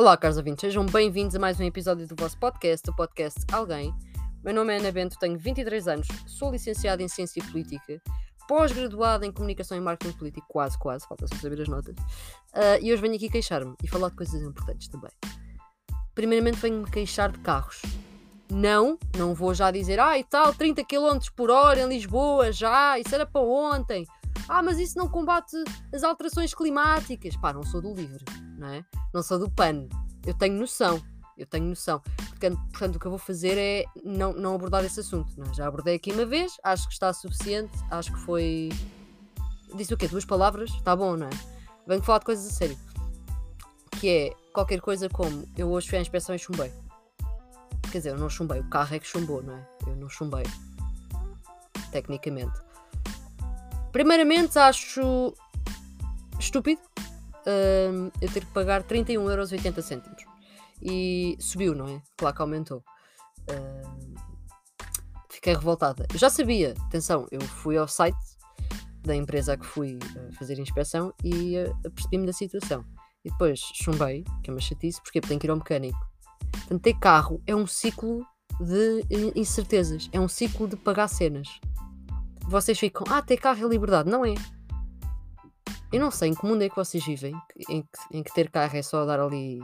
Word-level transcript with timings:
Olá, 0.00 0.16
caros 0.16 0.38
ouvintes, 0.38 0.62
sejam 0.62 0.86
bem-vindos 0.86 1.36
a 1.36 1.38
mais 1.38 1.60
um 1.60 1.62
episódio 1.62 2.06
do 2.06 2.16
vosso 2.16 2.34
podcast, 2.38 2.88
o 2.88 2.96
podcast 2.96 3.38
Alguém. 3.52 3.94
Meu 4.42 4.54
nome 4.54 4.72
é 4.72 4.78
Ana 4.78 4.90
Bento, 4.90 5.18
tenho 5.18 5.38
23 5.38 5.88
anos, 5.88 6.08
sou 6.26 6.50
licenciada 6.50 7.02
em 7.02 7.06
Ciência 7.06 7.44
Política, 7.44 8.00
pós-graduada 8.48 9.26
em 9.26 9.30
Comunicação 9.30 9.76
e 9.76 9.80
Marketing 9.82 10.16
Político, 10.16 10.46
quase, 10.48 10.78
quase, 10.78 11.06
falta 11.06 11.26
só 11.26 11.34
saber 11.34 11.60
as 11.60 11.68
notas, 11.68 11.94
uh, 11.98 12.80
e 12.80 12.90
hoje 12.90 13.02
venho 13.02 13.14
aqui 13.14 13.28
queixar-me 13.28 13.74
e 13.84 13.86
falar 13.86 14.08
de 14.08 14.16
coisas 14.16 14.40
importantes 14.40 14.88
também. 14.88 15.10
Primeiramente 16.14 16.56
venho-me 16.56 16.90
queixar 16.90 17.30
de 17.30 17.38
carros. 17.40 17.82
Não, 18.50 18.98
não 19.18 19.34
vou 19.34 19.52
já 19.52 19.70
dizer, 19.70 20.00
ah 20.00 20.18
e 20.18 20.24
tal, 20.24 20.54
30 20.54 20.82
km 20.82 21.18
por 21.36 21.50
hora 21.50 21.78
em 21.78 21.86
Lisboa, 21.86 22.50
já, 22.52 22.98
isso 22.98 23.14
era 23.14 23.26
para 23.26 23.42
ontem. 23.42 24.06
Ah, 24.48 24.62
mas 24.62 24.78
isso 24.78 24.96
não 24.96 25.10
combate 25.10 25.62
as 25.94 26.02
alterações 26.02 26.54
climáticas. 26.54 27.36
Pá, 27.36 27.52
não 27.52 27.62
sou 27.62 27.82
do 27.82 27.94
livre, 27.94 28.24
não 28.60 28.68
é? 28.68 28.84
Não 29.12 29.22
sou 29.22 29.38
do 29.38 29.50
PAN. 29.50 29.88
Eu 30.24 30.34
tenho 30.34 30.58
noção. 30.58 31.02
Eu 31.36 31.46
tenho 31.46 31.64
noção. 31.64 32.00
Portanto, 32.00 32.60
portanto 32.70 32.96
o 32.96 32.98
que 33.00 33.06
eu 33.06 33.10
vou 33.10 33.18
fazer 33.18 33.56
é 33.56 33.84
não, 34.04 34.32
não 34.34 34.54
abordar 34.54 34.84
esse 34.84 35.00
assunto. 35.00 35.32
Não 35.36 35.50
é? 35.50 35.54
Já 35.54 35.66
abordei 35.66 35.96
aqui 35.96 36.12
uma 36.12 36.26
vez, 36.26 36.52
acho 36.62 36.86
que 36.86 36.92
está 36.92 37.12
suficiente. 37.12 37.72
Acho 37.90 38.12
que 38.12 38.20
foi. 38.20 38.68
Disse 39.74 39.94
o 39.94 39.96
quê? 39.96 40.06
Duas 40.06 40.24
palavras? 40.24 40.70
Está 40.70 40.94
bom, 40.94 41.16
não 41.16 41.26
é? 41.26 41.30
Venho 41.86 42.02
falar 42.02 42.18
de 42.18 42.26
coisas 42.26 42.46
a 42.46 42.50
sério. 42.50 42.78
Que 43.98 44.08
é 44.08 44.36
qualquer 44.52 44.80
coisa 44.80 45.08
como 45.08 45.48
eu 45.56 45.70
hoje 45.70 45.88
fui 45.88 45.98
à 45.98 46.00
inspeção 46.00 46.34
e 46.34 46.38
chumbei. 46.38 46.72
Quer 47.90 47.98
dizer, 47.98 48.10
eu 48.10 48.18
não 48.18 48.28
chumbei, 48.28 48.60
o 48.60 48.68
carro 48.68 48.94
é 48.94 48.98
que 48.98 49.06
chumbou, 49.06 49.42
não 49.42 49.54
é? 49.54 49.68
Eu 49.86 49.96
não 49.96 50.08
chumbei. 50.08 50.44
Tecnicamente. 51.90 52.60
Primeiramente, 53.90 54.58
acho 54.58 55.34
estúpido 56.38 56.80
uh, 57.46 58.12
eu 58.20 58.32
ter 58.32 58.40
que 58.40 58.52
pagar 58.52 58.82
31,80€. 58.84 60.02
E 60.82 61.36
subiu, 61.38 61.74
não 61.74 61.86
é? 61.88 62.02
Claro 62.16 62.34
que 62.34 62.42
aumentou. 62.42 62.84
Uh, 63.50 64.14
fiquei 65.28 65.54
revoltada. 65.54 66.06
Eu 66.12 66.18
já 66.18 66.30
sabia, 66.30 66.74
atenção, 66.86 67.26
eu 67.30 67.40
fui 67.40 67.76
ao 67.76 67.88
site 67.88 68.16
da 69.02 69.14
empresa 69.14 69.54
a 69.54 69.56
que 69.56 69.66
fui 69.66 69.96
uh, 69.96 70.32
fazer 70.38 70.58
inspeção 70.58 71.12
e 71.22 71.56
uh, 71.56 71.76
apercebi-me 71.86 72.26
da 72.26 72.32
situação. 72.32 72.84
E 73.24 73.30
depois 73.30 73.60
chumbei, 73.74 74.24
que 74.42 74.50
é 74.50 74.54
uma 74.54 74.60
chatice, 74.60 75.00
porque 75.02 75.20
tenho 75.20 75.38
que 75.38 75.46
ir 75.46 75.50
ao 75.50 75.56
mecânico. 75.56 75.98
Portanto, 76.52 76.82
ter 76.82 76.94
carro 76.98 77.42
é 77.46 77.54
um 77.54 77.66
ciclo 77.66 78.24
de 78.58 79.04
incertezas, 79.34 80.08
é 80.12 80.20
um 80.20 80.28
ciclo 80.28 80.66
de 80.66 80.76
pagar 80.76 81.08
cenas 81.08 81.48
vocês 82.50 82.78
ficam, 82.78 83.06
ah, 83.08 83.22
ter 83.22 83.36
carro 83.36 83.64
é 83.64 83.68
liberdade. 83.68 84.10
Não 84.10 84.24
é. 84.24 84.34
Eu 85.92 86.00
não 86.00 86.10
sei 86.10 86.30
em 86.30 86.34
que 86.34 86.46
mundo 86.46 86.62
é 86.62 86.68
que 86.68 86.76
vocês 86.76 87.04
vivem, 87.04 87.34
em 87.68 87.82
que, 87.82 88.16
em 88.16 88.22
que 88.22 88.32
ter 88.32 88.48
carro 88.48 88.76
é 88.76 88.82
só 88.82 89.04
dar 89.04 89.18
ali, 89.18 89.60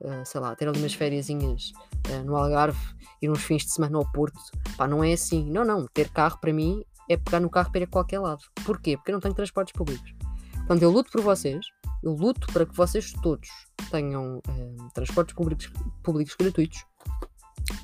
uh, 0.00 0.24
sei 0.24 0.40
lá, 0.40 0.56
ter 0.56 0.66
ali 0.66 0.78
umas 0.78 0.94
fériasinhas 0.94 1.72
uh, 2.08 2.24
no 2.24 2.34
Algarve 2.34 2.78
e 3.20 3.28
uns 3.28 3.42
fins 3.42 3.64
de 3.64 3.72
semana 3.72 3.98
ao 3.98 4.10
Porto. 4.10 4.40
Pá, 4.76 4.88
não 4.88 5.04
é 5.04 5.12
assim. 5.12 5.50
Não, 5.50 5.64
não. 5.66 5.86
Ter 5.86 6.08
carro 6.08 6.38
para 6.40 6.52
mim 6.52 6.82
é 7.10 7.16
pegar 7.18 7.40
no 7.40 7.50
carro 7.50 7.70
para 7.70 7.82
ir 7.82 7.84
a 7.84 7.88
qualquer 7.88 8.20
lado. 8.20 8.40
Porquê? 8.64 8.96
Porque 8.96 9.10
eu 9.10 9.14
não 9.14 9.20
tenho 9.20 9.34
transportes 9.34 9.74
públicos. 9.74 10.14
Portanto, 10.54 10.82
eu 10.82 10.90
luto 10.90 11.12
por 11.12 11.20
vocês, 11.20 11.66
eu 12.02 12.12
luto 12.12 12.46
para 12.52 12.64
que 12.64 12.74
vocês 12.74 13.12
todos 13.22 13.48
tenham 13.90 14.38
uh, 14.38 14.90
transportes 14.94 15.34
públicos, 15.34 15.70
públicos 16.02 16.34
gratuitos. 16.38 16.84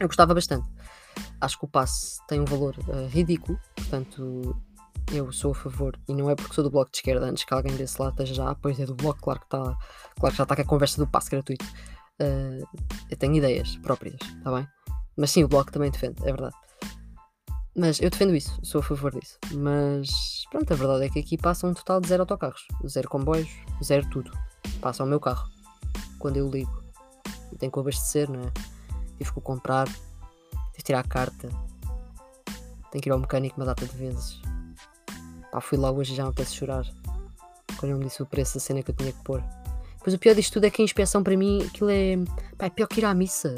Eu 0.00 0.06
gostava 0.06 0.32
bastante. 0.32 0.66
Acho 1.42 1.58
que 1.58 1.64
o 1.66 1.68
passe 1.68 2.26
tem 2.26 2.40
um 2.40 2.44
valor 2.46 2.74
ridículo, 3.10 3.58
portanto 3.76 4.56
eu 5.10 5.32
sou 5.32 5.52
a 5.52 5.54
favor, 5.54 5.98
e 6.08 6.14
não 6.14 6.30
é 6.30 6.34
porque 6.34 6.54
sou 6.54 6.64
do 6.64 6.70
bloco 6.70 6.90
de 6.90 6.98
esquerda, 6.98 7.26
antes 7.26 7.44
que 7.44 7.52
alguém 7.52 7.74
desse 7.76 8.00
lado 8.00 8.12
esteja 8.12 8.34
já 8.34 8.44
a 8.46 8.50
apoio 8.52 8.86
do 8.86 8.94
bloco, 8.94 9.20
claro 9.20 9.40
que, 9.40 9.48
tá, 9.48 9.58
claro 10.18 10.32
que 10.32 10.36
já 10.36 10.42
está 10.42 10.56
com 10.56 10.62
a 10.62 10.64
conversa 10.64 10.98
do 10.98 11.06
passe 11.06 11.30
gratuito. 11.30 11.64
Uh, 12.20 12.64
eu 13.10 13.16
tenho 13.16 13.34
ideias 13.34 13.76
próprias, 13.78 14.14
está 14.20 14.52
bem? 14.54 14.66
Mas 15.16 15.30
sim, 15.30 15.44
o 15.44 15.48
bloco 15.48 15.72
também 15.72 15.90
defende, 15.90 16.20
é 16.22 16.32
verdade. 16.32 16.54
Mas 17.74 18.00
eu 18.00 18.10
defendo 18.10 18.34
isso, 18.34 18.58
sou 18.62 18.80
a 18.80 18.84
favor 18.84 19.12
disso. 19.12 19.38
Mas 19.54 20.44
pronto, 20.50 20.72
a 20.72 20.76
verdade 20.76 21.06
é 21.06 21.08
que 21.08 21.18
aqui 21.18 21.38
passa 21.38 21.66
um 21.66 21.72
total 21.72 22.00
de 22.00 22.08
zero 22.08 22.22
autocarros, 22.22 22.66
zero 22.86 23.08
comboios, 23.08 23.48
zero 23.82 24.08
tudo. 24.10 24.30
Passa 24.80 25.04
o 25.04 25.06
meu 25.06 25.18
carro 25.18 25.48
quando 26.18 26.36
eu 26.36 26.50
ligo. 26.50 26.82
E 27.50 27.56
tenho 27.56 27.72
que 27.72 27.78
abastecer, 27.78 28.30
não 28.30 28.40
é? 28.40 28.52
Tive 29.18 29.32
que 29.32 29.40
comprar, 29.40 29.88
Tive 30.72 30.84
tirar 30.84 31.00
a 31.00 31.04
carta. 31.04 31.48
Tenho 32.90 33.02
que 33.02 33.08
ir 33.08 33.12
ao 33.12 33.18
mecânico 33.18 33.56
uma 33.56 33.66
data 33.66 33.86
de 33.86 33.96
vezes. 33.96 34.40
Pá, 35.52 35.60
fui 35.60 35.76
lá 35.76 35.90
hoje 35.90 36.14
já 36.14 36.24
me 36.24 36.30
apetece 36.30 36.56
chorar. 36.56 36.84
Quando 37.76 37.92
ele 37.92 37.98
me 37.98 38.06
disse 38.06 38.22
o 38.22 38.26
preço 38.26 38.54
da 38.54 38.60
cena 38.60 38.82
que 38.82 38.90
eu 38.90 38.94
tinha 38.94 39.12
que 39.12 39.22
pôr. 39.22 39.44
Pois 40.02 40.14
o 40.14 40.18
pior 40.18 40.34
disto 40.34 40.54
tudo 40.54 40.64
é 40.64 40.70
que 40.70 40.80
a 40.80 40.84
inspeção 40.84 41.22
para 41.22 41.36
mim, 41.36 41.62
aquilo 41.62 41.90
é. 41.90 42.16
Pá, 42.56 42.66
é 42.66 42.70
pior 42.70 42.86
que 42.86 43.00
ir 43.00 43.04
à 43.04 43.12
missa. 43.12 43.54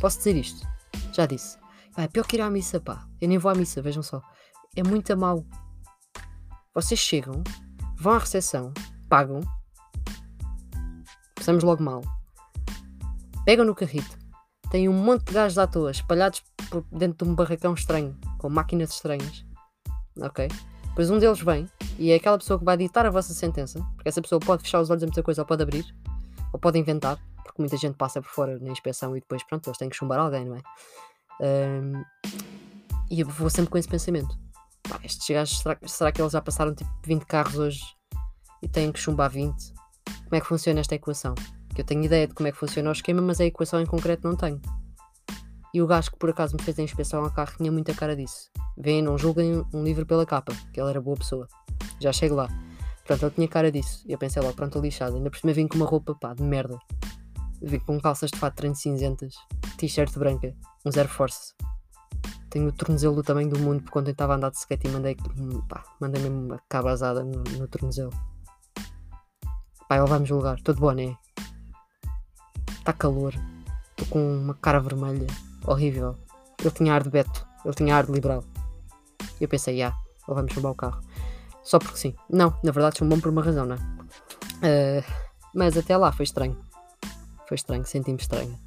Posso 0.00 0.18
dizer 0.18 0.36
isto? 0.36 0.64
Já 1.12 1.26
disse. 1.26 1.58
Pá, 1.96 2.02
é 2.02 2.08
pior 2.08 2.24
que 2.24 2.36
ir 2.36 2.40
à 2.40 2.48
missa, 2.48 2.80
pá. 2.80 3.04
Eu 3.20 3.28
nem 3.28 3.38
vou 3.38 3.50
à 3.50 3.56
missa, 3.56 3.82
vejam 3.82 4.04
só. 4.04 4.22
É 4.76 4.84
muito 4.84 5.12
a 5.12 5.16
mal. 5.16 5.44
Vocês 6.72 7.00
chegam, 7.00 7.42
vão 7.96 8.12
à 8.12 8.18
recepção, 8.18 8.72
pagam. 9.08 9.40
Passamos 11.34 11.64
logo 11.64 11.82
mal. 11.82 12.02
Pegam 13.44 13.64
no 13.64 13.74
carrito, 13.74 14.16
tem 14.70 14.88
um 14.88 14.92
monte 14.92 15.26
de 15.26 15.34
gajos 15.34 15.58
à 15.58 15.66
toa 15.66 15.90
espalhados 15.90 16.42
por 16.70 16.84
dentro 16.90 17.24
de 17.26 17.30
um 17.30 17.34
barracão 17.34 17.74
estranho, 17.74 18.16
com 18.38 18.48
máquinas 18.48 18.90
estranhas. 18.90 19.44
Ok? 20.20 20.48
Depois 20.94 21.10
um 21.10 21.18
deles 21.18 21.40
vem 21.40 21.68
e 21.98 22.12
é 22.12 22.14
aquela 22.14 22.38
pessoa 22.38 22.58
que 22.58 22.64
vai 22.64 22.76
ditar 22.76 23.04
a 23.04 23.10
vossa 23.10 23.34
sentença, 23.34 23.80
porque 23.96 24.08
essa 24.08 24.22
pessoa 24.22 24.38
pode 24.38 24.62
fechar 24.62 24.80
os 24.80 24.90
olhos 24.90 25.02
a 25.02 25.06
muita 25.06 25.22
coisa 25.24 25.42
ou 25.42 25.46
pode 25.46 25.62
abrir, 25.62 25.84
ou 26.52 26.58
pode 26.60 26.78
inventar, 26.78 27.18
porque 27.42 27.60
muita 27.60 27.76
gente 27.76 27.96
passa 27.96 28.22
por 28.22 28.30
fora 28.30 28.58
na 28.60 28.70
inspeção 28.70 29.16
e 29.16 29.20
depois, 29.20 29.42
pronto, 29.42 29.68
eles 29.68 29.76
têm 29.76 29.88
que 29.88 29.96
chumbar 29.96 30.20
alguém, 30.20 30.44
não 30.44 30.56
é? 30.56 30.62
Um, 31.40 32.04
e 33.10 33.20
eu 33.20 33.26
vou 33.26 33.50
sempre 33.50 33.70
com 33.70 33.78
esse 33.78 33.88
pensamento. 33.88 34.38
Pá, 34.88 35.00
estes 35.02 35.28
gajos, 35.28 35.58
será, 35.58 35.78
será 35.84 36.12
que 36.12 36.22
eles 36.22 36.32
já 36.32 36.40
passaram 36.40 36.72
tipo 36.72 36.90
20 37.04 37.24
carros 37.26 37.58
hoje 37.58 37.82
e 38.62 38.68
têm 38.68 38.92
que 38.92 39.00
chumbar 39.00 39.30
20? 39.30 39.74
Como 40.24 40.36
é 40.36 40.40
que 40.40 40.46
funciona 40.46 40.78
esta 40.78 40.94
equação? 40.94 41.34
que 41.74 41.80
eu 41.80 41.84
tenho 41.84 42.04
ideia 42.04 42.26
de 42.26 42.34
como 42.34 42.48
é 42.48 42.52
que 42.52 42.58
funciona 42.58 42.88
o 42.88 42.92
esquema, 42.92 43.20
mas 43.20 43.40
a 43.40 43.44
equação 43.44 43.80
em 43.80 43.86
concreto 43.86 44.26
não 44.26 44.36
tenho. 44.36 44.60
E 45.74 45.82
o 45.82 45.86
gajo 45.86 46.12
que 46.12 46.18
por 46.18 46.30
acaso 46.30 46.56
me 46.56 46.62
fez 46.62 46.78
a 46.78 46.82
inspeção 46.82 47.24
ao 47.24 47.30
carro 47.30 47.52
tinha 47.56 47.70
muita 47.70 47.92
cara 47.92 48.14
disso. 48.14 48.48
Vêem, 48.76 49.02
não 49.02 49.16
julguem 49.16 49.64
um 49.72 49.84
livro 49.84 50.04
pela 50.04 50.26
capa, 50.26 50.52
que 50.72 50.80
ele 50.80 50.90
era 50.90 51.00
boa 51.00 51.16
pessoa. 51.16 51.46
Já 52.00 52.12
chego 52.12 52.34
lá. 52.34 52.48
Portanto, 53.06 53.22
ele 53.24 53.34
tinha 53.34 53.48
cara 53.48 53.70
disso. 53.70 54.04
E 54.06 54.12
eu 54.12 54.18
pensei 54.18 54.42
logo, 54.42 54.54
pronto, 54.54 54.80
lixado. 54.80 55.16
Ainda 55.16 55.30
por 55.30 55.38
cima 55.38 55.52
vim 55.52 55.68
com 55.68 55.76
uma 55.76 55.86
roupa, 55.86 56.14
pá, 56.14 56.34
de 56.34 56.42
merda. 56.42 56.78
Vim 57.62 57.78
com 57.78 58.00
calças 58.00 58.30
de 58.30 58.38
fato 58.38 58.56
treino 58.56 58.74
cinzentas, 58.74 59.34
t-shirt 59.78 60.12
branca, 60.18 60.54
um 60.84 60.90
Zero 60.90 61.08
Force. 61.08 61.54
Tenho 62.50 62.68
o 62.68 62.72
tornozelo 62.72 63.16
do 63.16 63.22
tamanho 63.22 63.48
do 63.48 63.58
mundo, 63.58 63.82
porque 63.82 63.98
eu 63.98 64.12
estava 64.12 64.34
a 64.34 64.36
andar 64.36 64.50
de 64.50 64.58
skate 64.58 64.86
e 64.86 64.90
mandei, 64.90 65.16
pá, 65.68 65.82
mandei 66.00 66.22
mesmo 66.22 66.46
uma 66.46 66.60
cabazada 66.68 67.24
no, 67.24 67.42
no 67.42 67.68
tornozelo. 67.68 68.10
Pá, 69.88 69.96
ele 69.96 70.06
vai 70.06 70.18
me 70.18 70.26
julgar. 70.26 70.60
Todo 70.62 70.80
bom, 70.80 70.92
né? 70.92 71.16
Está 72.78 72.92
calor. 72.92 73.34
Estou 73.90 74.06
com 74.08 74.36
uma 74.38 74.54
cara 74.54 74.78
vermelha. 74.80 75.26
Horrível. 75.66 76.16
Ele 76.60 76.70
tinha 76.70 76.94
ar 76.94 77.02
de 77.02 77.10
Beto. 77.10 77.46
Ele 77.64 77.74
tinha 77.74 77.96
ar 77.96 78.06
de 78.06 78.12
liberal. 78.12 78.44
Eu 79.44 79.48
pensei, 79.48 79.82
ah, 79.82 79.94
ou 80.26 80.34
vamos 80.34 80.52
chumbar 80.52 80.72
o 80.72 80.74
carro. 80.74 81.00
Só 81.62 81.78
porque 81.78 81.98
sim. 81.98 82.14
Não, 82.28 82.56
na 82.62 82.72
verdade 82.72 82.98
chumbou 82.98 83.20
por 83.20 83.28
uma 83.30 83.42
razão, 83.42 83.66
não 83.66 83.76
é? 83.76 83.78
Uh, 83.78 85.04
mas 85.54 85.76
até 85.76 85.96
lá 85.96 86.12
foi 86.12 86.24
estranho. 86.24 86.58
Foi 87.46 87.54
estranho, 87.54 87.84
senti-me 87.84 88.18
estranho. 88.18 88.58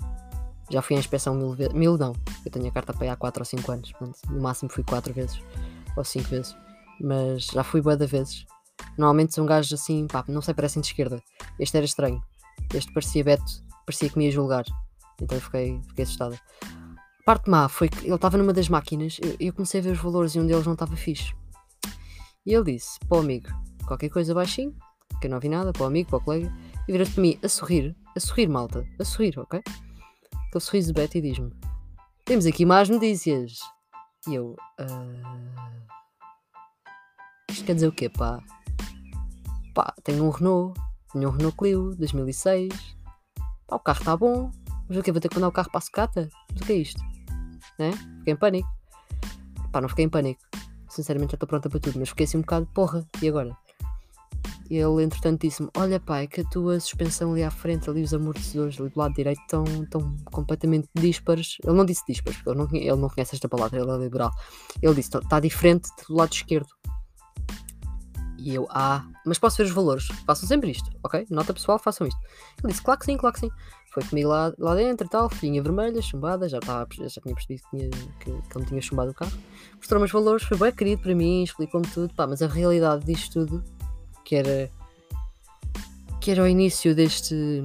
Já 0.69 0.81
fui 0.81 0.95
à 0.95 0.99
inspeção 0.99 1.33
mil 1.33 1.53
vezes. 1.53 1.73
Mil 1.73 1.97
não. 1.97 2.13
Eu 2.45 2.51
tenho 2.51 2.67
a 2.67 2.71
carta 2.71 2.93
para 2.93 3.05
ir 3.05 3.09
há 3.09 3.15
4 3.15 3.41
ou 3.41 3.45
5 3.45 3.71
anos. 3.71 3.91
Portanto, 3.93 4.19
no 4.29 4.41
máximo 4.41 4.69
fui 4.69 4.83
4 4.83 5.13
vezes. 5.13 5.41
Ou 5.95 6.03
5 6.03 6.29
vezes. 6.29 6.55
Mas 6.99 7.45
já 7.45 7.63
fui 7.63 7.81
boa 7.81 7.95
de 7.95 8.05
vezes. 8.05 8.45
Normalmente 8.97 9.33
são 9.33 9.45
gajos 9.45 9.73
assim, 9.73 10.05
pá, 10.07 10.23
não 10.27 10.41
sei, 10.41 10.53
parecem 10.53 10.81
de 10.81 10.87
esquerda. 10.87 11.21
Este 11.57 11.77
era 11.77 11.85
estranho. 11.85 12.21
Este 12.73 12.91
parecia 12.91 13.23
Beto 13.23 13.67
parecia 13.87 14.09
que 14.09 14.17
me 14.17 14.25
ia 14.25 14.31
julgar. 14.31 14.65
Então 15.21 15.39
fiquei, 15.39 15.81
fiquei 15.87 16.03
assustada. 16.03 16.37
Parte 17.27 17.49
má 17.49 17.67
foi 17.67 17.89
que 17.89 18.05
ele 18.05 18.15
estava 18.15 18.37
numa 18.37 18.53
das 18.53 18.69
máquinas 18.69 19.19
e 19.37 19.47
eu 19.47 19.53
comecei 19.53 19.81
a 19.81 19.83
ver 19.83 19.91
os 19.91 19.99
valores 19.99 20.33
e 20.33 20.39
um 20.39 20.47
deles 20.47 20.65
não 20.65 20.71
estava 20.71 20.95
fixe. 20.95 21.35
E 22.45 22.53
ele 22.53 22.71
disse 22.71 22.97
o 23.09 23.17
amigo, 23.17 23.49
qualquer 23.85 24.07
coisa 24.07 24.33
baixinho, 24.33 24.73
que 25.19 25.27
eu 25.27 25.31
não 25.31 25.37
vi 25.37 25.49
nada, 25.49 25.73
o 25.77 25.83
amigo, 25.83 26.15
o 26.15 26.21
colega, 26.21 26.49
e 26.87 26.91
vira-se 26.93 27.11
para 27.11 27.21
mim 27.21 27.37
a 27.43 27.49
sorrir, 27.49 27.93
a 28.15 28.19
sorrir, 28.21 28.47
malta, 28.47 28.87
a 28.97 29.03
sorrir, 29.03 29.37
ok? 29.37 29.61
Aquele 30.47 30.63
sorriso 30.63 30.93
de 30.93 31.01
Betty 31.01 31.19
diz-me: 31.19 31.51
Temos 32.23 32.45
aqui 32.45 32.65
más 32.65 32.87
notícias. 32.87 33.59
E 34.25 34.35
eu, 34.35 34.55
uh... 34.79 35.67
Isto 37.51 37.65
quer 37.65 37.75
dizer 37.75 37.87
o 37.89 37.91
quê, 37.91 38.07
pá? 38.07 38.41
Pá, 39.73 39.93
tenho 40.01 40.23
um 40.23 40.29
Renault, 40.29 40.79
tenho 41.11 41.27
um 41.27 41.31
Renault 41.33 41.57
Clio 41.57 41.93
2006, 41.97 42.95
Pá, 43.67 43.75
o 43.75 43.79
carro 43.79 43.99
está 43.99 44.15
bom, 44.15 44.49
mas 44.87 44.97
o 44.97 45.03
que? 45.03 45.11
Vou 45.11 45.19
ter 45.19 45.27
que 45.27 45.35
mandar 45.35 45.49
o 45.49 45.51
carro 45.51 45.69
para 45.69 45.79
a 45.79 45.81
sucata? 45.81 46.29
Mas 46.53 46.61
o 46.61 46.65
que 46.65 46.71
é 46.71 46.77
isto? 46.77 47.16
Né? 47.77 47.91
Fiquei 48.19 48.33
em 48.33 48.37
pânico. 48.37 48.69
Pá, 49.71 49.81
não 49.81 49.89
fiquei 49.89 50.05
em 50.05 50.09
pânico. 50.09 50.41
Sinceramente 50.89 51.31
já 51.31 51.35
estou 51.35 51.47
pronta 51.47 51.69
para 51.69 51.79
tudo, 51.79 51.99
mas 51.99 52.09
fiquei 52.09 52.25
assim 52.25 52.37
um 52.37 52.41
bocado, 52.41 52.67
porra, 52.73 53.05
e 53.21 53.27
agora? 53.27 53.55
E 54.69 54.75
ele, 54.75 55.03
entretanto, 55.03 55.41
disse-me: 55.41 55.69
Olha, 55.77 55.99
pai, 55.99 56.27
que 56.27 56.41
a 56.41 56.43
tua 56.43 56.79
suspensão 56.79 57.31
ali 57.31 57.43
à 57.43 57.51
frente, 57.51 57.89
ali 57.89 58.03
os 58.03 58.13
amortecedores 58.13 58.79
ali 58.79 58.89
do 58.89 58.99
lado 58.99 59.13
direito, 59.13 59.41
estão, 59.41 59.63
estão 59.63 60.15
completamente 60.25 60.89
díspares. 60.93 61.57
Ele 61.63 61.75
não 61.75 61.85
disse 61.85 62.03
díspares, 62.07 62.41
porque 62.41 62.49
ele 62.49 62.57
não, 62.57 62.67
ele 62.73 63.01
não 63.01 63.09
conhece 63.09 63.35
esta 63.35 63.47
palavra, 63.47 63.79
ele 63.79 63.89
é 63.89 63.97
liberal. 63.97 64.31
Ele 64.81 64.95
disse: 64.95 65.15
Está 65.17 65.39
diferente 65.39 65.89
do 66.07 66.15
lado 66.15 66.33
esquerdo. 66.33 66.67
E 68.37 68.53
eu, 68.53 68.67
ah, 68.69 69.05
mas 69.25 69.39
posso 69.39 69.57
ver 69.57 69.63
os 69.63 69.71
valores. 69.71 70.07
Façam 70.25 70.47
sempre 70.47 70.71
isto, 70.71 70.89
ok? 71.03 71.25
Nota 71.29 71.53
pessoal, 71.53 71.79
façam 71.79 72.05
isto. 72.05 72.19
Ele 72.61 72.71
disse: 72.71 72.83
Claro 72.83 72.99
que 72.99 73.05
sim, 73.05 73.17
claro 73.17 73.33
que 73.33 73.39
sim. 73.39 73.49
Foi 73.97 74.07
comigo 74.09 74.29
lá, 74.29 74.53
lá 74.59 74.75
dentro 74.75 75.09
tal, 75.09 75.27
folhinha 75.27 75.59
vermelha, 75.59 75.99
chumbada, 76.03 76.47
já, 76.47 76.59
estava, 76.59 76.87
já 76.91 77.19
tinha 77.19 77.33
percebido 77.33 77.63
que, 77.63 77.77
tinha, 77.77 77.89
que, 78.19 78.47
que 78.47 78.57
ele 78.59 78.65
tinha 78.67 78.79
chumbado 78.79 79.09
o 79.09 79.13
carro. 79.15 79.35
Mostrou-me 79.75 80.05
os 80.05 80.11
valores, 80.11 80.43
foi 80.43 80.55
bem 80.55 80.71
querido 80.71 81.01
para 81.01 81.15
mim, 81.15 81.41
explicou-me 81.41 81.87
tudo, 81.87 82.13
pá, 82.13 82.27
mas 82.27 82.43
a 82.43 82.47
realidade 82.47 83.03
disto 83.03 83.33
tudo 83.33 83.63
que 84.23 84.35
era 84.35 84.69
que 86.21 86.29
era 86.29 86.43
o 86.43 86.47
início 86.47 86.93
deste 86.93 87.59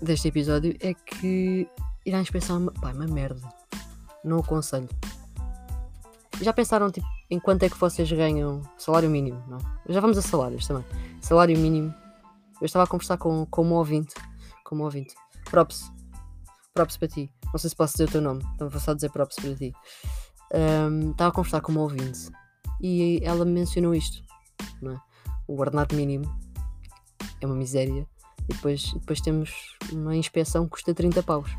deste 0.00 0.28
episódio 0.28 0.76
é 0.78 0.94
que 0.94 1.66
irás 2.06 2.30
pensar, 2.30 2.60
pá, 2.80 2.90
é 2.90 2.92
uma 2.92 3.08
merda. 3.08 3.42
Não 4.22 4.38
aconselho. 4.38 4.88
Já 6.40 6.52
pensaram 6.52 6.88
tipo, 6.88 7.08
em 7.28 7.40
quanto 7.40 7.64
é 7.64 7.68
que 7.68 7.76
vocês 7.76 8.12
ganham 8.12 8.62
salário 8.78 9.10
mínimo? 9.10 9.42
Não? 9.48 9.58
Já 9.88 9.98
vamos 9.98 10.16
a 10.18 10.22
salários 10.22 10.68
também. 10.68 10.84
Salário 11.20 11.58
mínimo. 11.58 11.92
Eu 12.60 12.66
estava 12.66 12.84
a 12.84 12.86
conversar 12.86 13.18
com, 13.18 13.44
com 13.46 13.64
um 13.64 13.72
ouvinte. 13.72 14.14
Com 14.64 14.76
um 14.76 14.82
ouvinte. 14.82 15.16
Props. 15.52 15.92
Props 16.72 16.96
para 16.96 17.08
ti. 17.08 17.30
Não 17.52 17.58
sei 17.58 17.68
se 17.68 17.76
posso 17.76 17.92
dizer 17.92 18.08
o 18.08 18.10
teu 18.10 18.22
nome. 18.22 18.42
Então 18.54 18.70
vou 18.70 18.80
só 18.80 18.94
dizer 18.94 19.10
props 19.10 19.36
para 19.36 19.54
ti. 19.54 19.70
Um, 20.54 21.10
estava 21.10 21.28
a 21.28 21.32
conversar 21.34 21.60
com 21.60 21.72
uma 21.72 21.82
ouvinte. 21.82 22.30
E 22.80 23.20
ela 23.22 23.44
me 23.44 23.52
mencionou 23.52 23.94
isto. 23.94 24.22
É? 24.62 24.96
o 25.46 25.60
ordenado 25.60 25.94
mínimo 25.94 26.24
é 27.42 27.44
uma 27.44 27.54
miséria. 27.54 28.08
E 28.48 28.54
depois, 28.54 28.94
depois 28.94 29.20
temos 29.20 29.76
uma 29.92 30.16
inspeção 30.16 30.64
que 30.64 30.70
custa 30.70 30.94
30 30.94 31.22
paus. 31.22 31.50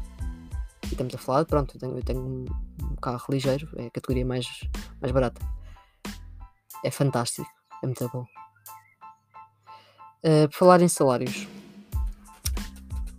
E 0.85 0.87
estamos 0.87 1.13
a 1.13 1.19
falar, 1.19 1.45
pronto, 1.45 1.75
eu 1.75 1.79
tenho, 1.79 1.97
eu 1.99 2.03
tenho 2.03 2.19
um 2.19 2.95
carro 2.99 3.25
ligeiro, 3.29 3.69
é 3.77 3.85
a 3.85 3.91
categoria 3.91 4.25
mais, 4.25 4.47
mais 4.99 5.13
barata. 5.13 5.39
É 6.83 6.89
fantástico, 6.89 7.47
é 7.83 7.85
muito 7.85 8.09
bom. 8.09 8.25
Uh, 10.25 10.49
por 10.49 10.57
falar 10.57 10.81
em 10.81 10.87
salários, 10.87 11.47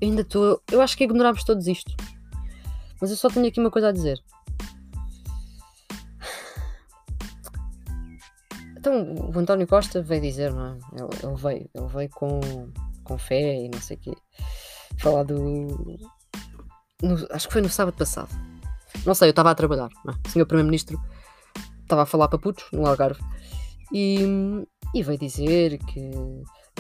ainda 0.03 0.23
estou. 0.23 0.61
Eu 0.71 0.81
acho 0.81 0.97
que 0.97 1.05
ignorámos 1.05 1.45
todos 1.45 1.67
isto. 1.67 1.95
Mas 3.01 3.11
eu 3.11 3.17
só 3.17 3.29
tenho 3.29 3.47
aqui 3.47 3.61
uma 3.61 3.71
coisa 3.71 3.89
a 3.89 3.93
dizer. 3.93 4.19
Então, 8.77 9.15
o 9.15 9.39
António 9.39 9.67
Costa 9.67 10.03
veio 10.03 10.21
dizer, 10.21 10.53
não 10.53 10.67
é? 10.67 10.79
Ele, 10.93 11.09
ele 11.23 11.37
veio, 11.37 11.71
ele 11.75 11.87
veio 11.87 12.11
com, 12.11 12.41
com 13.03 13.17
fé 13.17 13.65
e 13.65 13.69
não 13.71 13.81
sei 13.81 13.97
o 13.97 14.01
quê. 14.01 14.13
Falar 14.99 15.23
do. 15.23 15.99
No, 17.03 17.27
acho 17.31 17.47
que 17.47 17.53
foi 17.53 17.63
no 17.63 17.69
sábado 17.69 17.97
passado. 17.97 18.29
Não 19.07 19.15
sei, 19.15 19.29
eu 19.29 19.31
estava 19.31 19.51
a 19.51 19.55
trabalhar, 19.55 19.89
não 20.05 20.13
é? 20.13 20.17
O 20.27 20.31
senhor 20.31 20.47
Primeiro-Ministro 20.47 21.01
estava 21.83 22.03
a 22.03 22.07
falar 22.07 22.29
para 22.29 22.39
putos 22.39 22.65
no 22.73 22.87
Algarve 22.87 23.21
e, 23.93 24.19
e 24.95 25.03
veio 25.03 25.19
dizer 25.19 25.79
que 25.79 26.11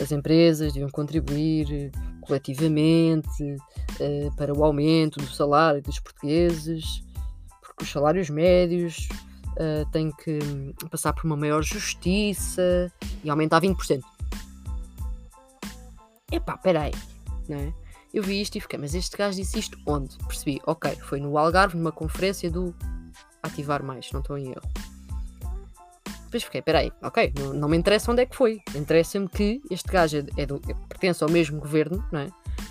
as 0.00 0.10
empresas 0.10 0.72
deviam 0.72 0.90
contribuir 0.90 1.90
coletivamente 2.20 3.42
uh, 3.42 4.36
para 4.36 4.52
o 4.52 4.64
aumento 4.64 5.20
do 5.20 5.26
salário 5.26 5.82
dos 5.82 6.00
portugueses, 6.00 7.02
porque 7.60 7.84
os 7.84 7.90
salários 7.90 8.28
médios 8.30 9.08
uh, 9.52 9.88
tem 9.92 10.10
que 10.10 10.38
passar 10.90 11.12
por 11.12 11.24
uma 11.24 11.36
maior 11.36 11.62
justiça 11.62 12.92
e 13.22 13.30
aumentar 13.30 13.60
20%. 13.60 14.02
Epá, 16.32 16.56
peraí, 16.56 16.92
não 17.48 17.58
é? 17.58 17.72
Eu 18.12 18.22
vi 18.22 18.40
isto 18.40 18.56
e 18.56 18.60
fiquei, 18.60 18.78
mas 18.78 18.94
este 18.94 19.16
gajo 19.16 19.36
disse 19.36 19.58
isto 19.58 19.78
onde? 19.86 20.16
Percebi, 20.18 20.60
ok, 20.66 20.94
foi 20.96 21.20
no 21.20 21.36
Algarve, 21.36 21.76
numa 21.76 21.90
conferência 21.90 22.50
do 22.50 22.74
Ativar 23.42 23.82
Mais, 23.82 24.10
não 24.12 24.20
estou 24.20 24.38
em 24.38 24.50
erro. 24.50 24.62
Depois 26.34 26.42
fiquei, 26.42 26.62
peraí, 26.62 26.92
ok, 27.00 27.32
não, 27.38 27.54
não 27.54 27.68
me 27.68 27.76
interessa 27.76 28.10
onde 28.10 28.22
é 28.22 28.26
que 28.26 28.34
foi. 28.34 28.60
Interessa-me 28.74 29.28
que 29.28 29.62
este 29.70 29.88
gajo 29.88 30.16
é, 30.16 30.42
é 30.42 30.44
do, 30.44 30.60
pertence 30.88 31.22
ao 31.22 31.30
mesmo 31.30 31.60
governo, 31.60 32.04
não 32.10 32.22
é? 32.22 32.26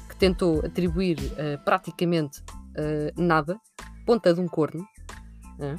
Que 0.09 0.17
tentou 0.17 0.59
atribuir 0.65 1.17
uh, 1.17 1.63
praticamente 1.63 2.41
uh, 2.41 3.21
nada, 3.21 3.57
ponta 4.05 4.33
de 4.33 4.41
um 4.41 4.49
corno, 4.49 4.85
é? 5.61 5.77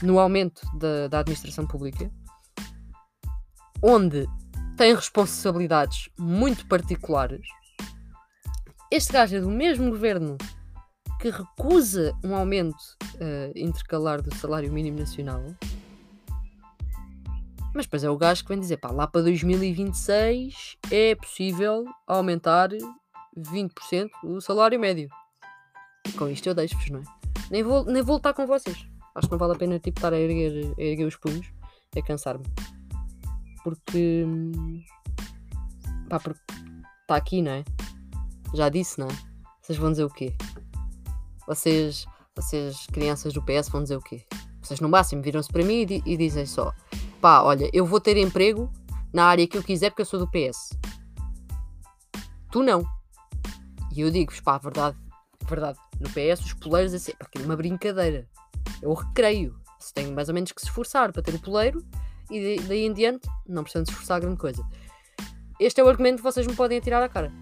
no 0.00 0.18
aumento 0.18 0.62
da, 0.78 1.08
da 1.08 1.18
administração 1.18 1.66
pública, 1.66 2.10
onde 3.82 4.26
tem 4.78 4.94
responsabilidades 4.94 6.08
muito 6.18 6.66
particulares. 6.68 7.46
Este 8.90 9.12
gajo 9.12 9.36
é 9.36 9.40
do 9.42 9.50
mesmo 9.50 9.90
governo 9.90 10.38
que 11.20 11.28
recusa 11.28 12.16
um 12.24 12.34
aumento 12.34 12.80
uh, 13.16 13.52
intercalar 13.54 14.22
do 14.22 14.34
salário 14.34 14.72
mínimo 14.72 14.98
nacional. 14.98 15.44
Mas 17.74 17.86
depois 17.86 18.02
é 18.02 18.10
o 18.10 18.16
gajo 18.16 18.42
que 18.42 18.48
vem 18.48 18.58
dizer, 18.58 18.78
pá, 18.78 18.90
lá 18.90 19.06
para 19.06 19.22
2026 19.22 20.76
é 20.90 21.14
possível 21.14 21.84
aumentar 22.06 22.70
20% 23.36 24.10
o 24.24 24.40
salário 24.40 24.78
médio. 24.78 25.08
Com 26.16 26.28
isto 26.28 26.48
eu 26.48 26.54
deixo-vos, 26.54 26.90
não 26.90 27.00
é? 27.00 27.02
Nem 27.50 27.62
vou, 27.62 27.84
nem 27.84 28.02
vou 28.02 28.16
lutar 28.16 28.34
com 28.34 28.46
vocês. 28.46 28.86
Acho 29.14 29.26
que 29.26 29.32
não 29.32 29.38
vale 29.38 29.52
a 29.52 29.56
pena 29.56 29.78
tipo, 29.78 29.98
estar 29.98 30.12
a 30.12 30.18
erguer, 30.18 30.74
a 30.78 30.82
erguer 30.82 31.04
os 31.04 31.16
punhos, 31.16 31.46
a 31.96 32.02
cansar-me. 32.02 32.44
Porque. 33.62 34.24
Pá, 36.08 36.18
porque 36.18 36.40
está 37.02 37.16
aqui, 37.16 37.42
não 37.42 37.52
é? 37.52 37.64
Já 38.54 38.68
disse, 38.68 38.98
não 38.98 39.06
é? 39.06 39.30
Vocês 39.60 39.78
vão 39.78 39.90
dizer 39.90 40.04
o 40.04 40.10
quê? 40.10 40.34
Vocês, 41.46 42.06
vocês 42.34 42.86
crianças 42.86 43.32
do 43.32 43.42
PS, 43.42 43.68
vão 43.68 43.82
dizer 43.82 43.96
o 43.96 44.00
quê? 44.00 44.24
Vocês 44.62 44.80
no 44.80 44.88
máximo 44.88 45.22
viram-se 45.22 45.50
para 45.50 45.64
mim 45.64 45.86
e, 45.88 46.02
e 46.06 46.16
dizem 46.16 46.46
só: 46.46 46.72
pá, 47.20 47.42
olha, 47.42 47.68
eu 47.72 47.84
vou 47.84 48.00
ter 48.00 48.16
emprego 48.16 48.70
na 49.12 49.24
área 49.26 49.46
que 49.46 49.56
eu 49.56 49.62
quiser 49.62 49.90
porque 49.90 50.02
eu 50.02 50.06
sou 50.06 50.18
do 50.18 50.30
PS. 50.30 50.78
Tu 52.50 52.62
não. 52.62 52.84
E 53.94 54.00
eu 54.00 54.10
digo-vos, 54.10 54.40
pá, 54.40 54.58
verdade, 54.58 54.96
verdade. 55.48 55.78
No 55.98 56.08
PS, 56.08 56.44
os 56.44 56.54
poleiros, 56.54 56.94
assim, 56.94 57.12
pá, 57.12 57.26
é 57.36 57.44
uma 57.44 57.56
brincadeira 57.56 58.28
é 58.82 58.88
o 58.88 58.94
recreio. 58.94 59.58
Se 59.78 59.94
tem 59.94 60.12
mais 60.12 60.28
ou 60.28 60.34
menos 60.34 60.52
que 60.52 60.60
se 60.60 60.66
esforçar 60.66 61.12
para 61.12 61.22
ter 61.22 61.34
o 61.34 61.40
poleiro 61.40 61.84
e 62.30 62.60
daí 62.60 62.84
em 62.84 62.92
diante 62.92 63.28
não 63.46 63.62
precisam 63.62 63.84
se 63.84 63.92
esforçar 63.92 64.20
grande 64.20 64.36
coisa. 64.36 64.62
Este 65.58 65.80
é 65.80 65.84
o 65.84 65.88
argumento 65.88 66.18
que 66.18 66.22
vocês 66.22 66.46
me 66.46 66.54
podem 66.54 66.78
atirar 66.78 67.02
à 67.02 67.08
cara. 67.08 67.32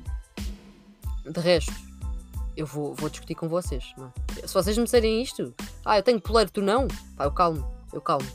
De 1.24 1.40
resto, 1.40 1.72
eu 2.56 2.66
vou, 2.66 2.94
vou 2.94 3.10
discutir 3.10 3.34
com 3.34 3.48
vocês. 3.48 3.92
É? 4.42 4.46
Se 4.46 4.54
vocês 4.54 4.78
me 4.78 4.84
disserem 4.84 5.20
isto, 5.22 5.54
ah, 5.84 5.98
eu 5.98 6.02
tenho 6.02 6.20
poleiro, 6.20 6.50
tu 6.50 6.62
não, 6.62 6.88
pá, 7.16 7.24
eu 7.24 7.32
calmo, 7.32 7.68
eu 7.92 8.00
calmo. 8.00 8.26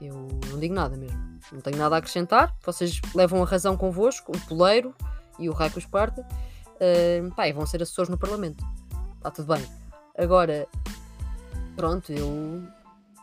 Eu 0.00 0.28
não 0.50 0.58
digo 0.58 0.74
nada 0.74 0.96
mesmo. 0.96 1.18
Não 1.52 1.60
tenho 1.60 1.76
nada 1.76 1.96
a 1.96 1.98
acrescentar. 1.98 2.56
Vocês 2.64 3.00
levam 3.14 3.42
a 3.42 3.46
razão 3.46 3.76
convosco, 3.76 4.32
o 4.34 4.40
poleiro 4.46 4.94
e 5.38 5.48
o 5.48 5.52
Raico 5.52 5.78
Esparta. 5.78 6.26
Uh, 6.76 7.32
pá, 7.34 7.48
e 7.48 7.52
vão 7.52 7.66
ser 7.66 7.82
assessores 7.82 8.08
no 8.08 8.16
Parlamento. 8.16 8.64
Está 9.16 9.30
tudo 9.30 9.54
bem. 9.54 9.66
Agora, 10.16 10.66
pronto, 11.76 12.10
eu 12.12 12.62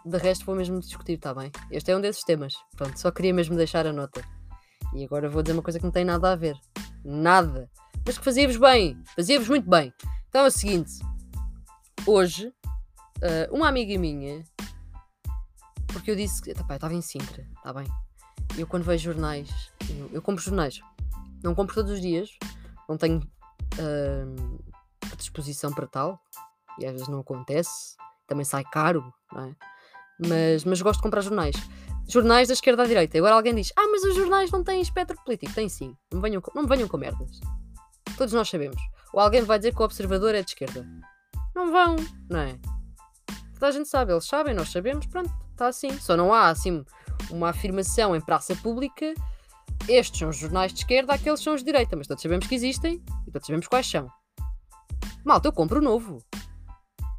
de 0.05 0.17
resto 0.17 0.46
vou 0.46 0.55
mesmo 0.55 0.79
discutir, 0.79 1.13
está 1.13 1.34
bem? 1.34 1.51
Este 1.69 1.91
é 1.91 1.98
um 1.98 2.01
desses 2.01 2.24
temas. 2.24 2.53
Pronto, 2.75 2.98
só 3.00 3.12
queria 3.12 3.34
mesmo 3.34 3.55
deixar 3.55 3.86
a 3.86 3.91
nota. 3.91 4.24
E 4.93 5.03
agora 5.03 5.29
vou 5.29 5.43
dizer 5.43 5.53
uma 5.53 5.63
coisa 5.63 5.79
que 5.79 5.86
não 5.86 5.91
tem 5.91 6.05
nada 6.05 6.31
a 6.31 6.36
ver. 6.36 6.55
Nada. 7.03 7.69
Mas 8.05 8.17
que 8.17 8.24
fazia-vos 8.24 8.57
bem. 8.57 9.01
Fazia-vos 9.15 9.50
muito 9.50 9.69
bem. 9.69 9.93
Então 10.29 10.46
é 10.46 10.48
o 10.48 10.51
seguinte. 10.51 10.93
Hoje, 12.05 12.48
uh, 12.48 13.53
uma 13.53 13.67
amiga 13.67 13.98
minha. 14.00 14.43
Porque 15.97 16.11
eu 16.11 16.15
disse 16.15 16.41
que. 16.41 16.51
Eu 16.51 16.55
estava 16.55 16.93
em 16.93 17.01
Sintra, 17.01 17.47
está 17.57 17.73
bem? 17.73 17.87
Eu 18.57 18.67
quando 18.67 18.83
vejo 18.83 19.11
jornais. 19.11 19.49
Eu, 19.89 20.09
eu, 20.13 20.21
compro 20.21 20.43
jornais. 20.43 20.79
Não 21.43 21.53
compro 21.53 21.75
todos 21.75 21.91
os 21.91 22.01
dias. 22.01 22.29
Não 22.87 22.97
tenho 22.97 23.19
uh, 23.19 24.63
disposição 25.17 25.71
para 25.73 25.87
tal. 25.87 26.19
E 26.79 26.85
às 26.85 26.93
vezes 26.93 27.07
não 27.07 27.19
acontece 27.19 27.97
também 28.27 28.45
sai 28.45 28.63
caro, 28.65 29.11
não 29.31 29.45
é? 29.45 29.55
Mas, 30.19 30.63
mas 30.65 30.81
gosto 30.81 30.99
de 30.99 31.03
comprar 31.03 31.21
jornais. 31.21 31.55
Jornais 32.07 32.47
da 32.47 32.53
esquerda 32.53 32.83
à 32.83 32.85
direita. 32.85 33.17
Agora 33.17 33.35
alguém 33.35 33.55
diz: 33.55 33.71
Ah, 33.75 33.87
mas 33.89 34.03
os 34.03 34.15
jornais 34.15 34.51
não 34.51 34.63
têm 34.63 34.81
espectro 34.81 35.17
político. 35.23 35.53
Tem 35.53 35.69
sim. 35.69 35.95
Não 36.11 36.19
me 36.19 36.29
venham, 36.29 36.41
não 36.53 36.63
me 36.63 36.69
venham 36.69 36.87
com 36.87 36.97
merdas. 36.97 37.39
Todos 38.17 38.33
nós 38.33 38.49
sabemos. 38.49 38.81
Ou 39.13 39.19
alguém 39.19 39.41
vai 39.43 39.57
dizer 39.57 39.73
que 39.73 39.81
o 39.81 39.85
observador 39.85 40.35
é 40.35 40.41
de 40.41 40.49
esquerda. 40.49 40.85
Não 41.55 41.71
vão, 41.71 41.95
não 42.29 42.39
é? 42.39 42.59
Toda 43.53 43.67
a 43.67 43.71
gente 43.71 43.89
sabe, 43.89 44.11
eles 44.11 44.25
sabem, 44.25 44.53
nós 44.53 44.69
sabemos, 44.69 45.05
pronto, 45.07 45.31
está 45.57 45.67
assim. 45.67 45.91
Só 45.99 46.15
não 46.15 46.33
há 46.33 46.49
assim 46.49 46.85
uma 47.31 47.49
afirmação 47.49 48.15
em 48.15 48.21
praça 48.21 48.55
pública. 48.55 49.13
Estes 49.87 50.19
são 50.19 50.29
os 50.29 50.37
jornais 50.37 50.71
de 50.71 50.79
esquerda, 50.79 51.13
aqueles 51.13 51.41
são 51.41 51.53
os 51.53 51.61
de 51.61 51.65
direita, 51.65 51.95
mas 51.95 52.07
todos 52.07 52.21
sabemos 52.21 52.47
que 52.47 52.55
existem 52.55 53.03
e 53.27 53.31
todos 53.31 53.45
sabemos 53.45 53.67
quais 53.67 53.89
são. 53.89 54.09
Malta, 55.23 55.47
eu 55.47 55.53
compro 55.53 55.79
o 55.79 55.83
novo. 55.83 56.23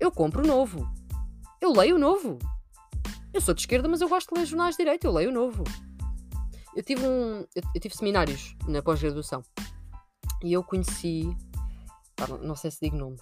Eu 0.00 0.10
compro 0.10 0.42
o 0.42 0.46
novo. 0.46 0.88
Eu 1.60 1.72
leio 1.72 1.96
o 1.96 1.98
novo. 1.98 2.38
Eu 3.32 3.40
sou 3.40 3.54
de 3.54 3.60
esquerda, 3.60 3.88
mas 3.88 4.00
eu 4.00 4.08
gosto 4.08 4.32
de 4.32 4.40
ler 4.40 4.46
jornais 4.46 4.76
de 4.76 4.82
direita. 4.82 5.06
Eu 5.06 5.12
leio 5.12 5.30
o 5.30 5.32
novo. 5.32 5.64
eu 6.74 6.82
tive 6.82 7.06
um. 7.06 7.44
Eu, 7.54 7.80
tive 7.80 7.94
seminários 7.94 8.56
na 8.66 8.82
pós-graduação. 8.82 9.42
E 10.42 10.52
eu 10.52 10.62
conheci. 10.62 11.36
Pá, 12.16 12.26
não 12.28 12.56
sei 12.56 12.70
se 12.70 12.80
digo 12.80 12.96
nomes. 12.96 13.20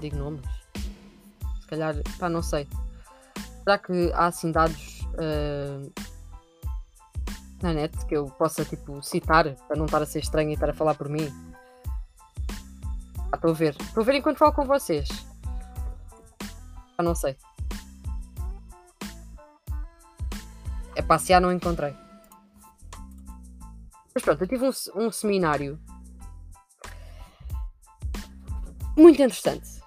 Digo 0.00 0.16
nomes? 0.16 0.46
Se 1.60 1.66
calhar. 1.66 1.94
Pá, 2.18 2.28
não 2.28 2.42
sei. 2.42 2.68
Será 3.64 3.78
que 3.78 4.12
há 4.12 4.26
assim 4.26 4.52
dados 4.52 5.00
uh, 5.14 5.90
na 7.62 7.72
net 7.72 7.96
que 8.04 8.14
eu 8.14 8.26
possa 8.26 8.62
tipo 8.62 9.02
citar 9.02 9.54
para 9.66 9.76
não 9.76 9.86
estar 9.86 10.02
a 10.02 10.06
ser 10.06 10.18
estranho 10.18 10.50
e 10.50 10.52
estar 10.52 10.68
a 10.68 10.74
falar 10.74 10.94
por 10.94 11.08
mim? 11.08 11.32
Ah, 13.32 13.36
estou 13.36 13.52
a 13.52 13.54
ver. 13.54 13.74
Estou 13.80 14.02
a 14.02 14.04
ver 14.04 14.16
enquanto 14.16 14.36
falo 14.36 14.52
com 14.52 14.66
vocês. 14.66 15.08
Ah, 16.98 17.02
não 17.02 17.14
sei. 17.14 17.38
É 20.94 21.00
passear, 21.00 21.40
não 21.40 21.50
encontrei. 21.50 21.96
Mas 24.14 24.22
pronto, 24.22 24.42
eu 24.42 24.46
tive 24.46 24.66
um, 24.66 24.72
um 24.94 25.10
seminário 25.10 25.80
muito 28.94 29.22
interessante. 29.22 29.82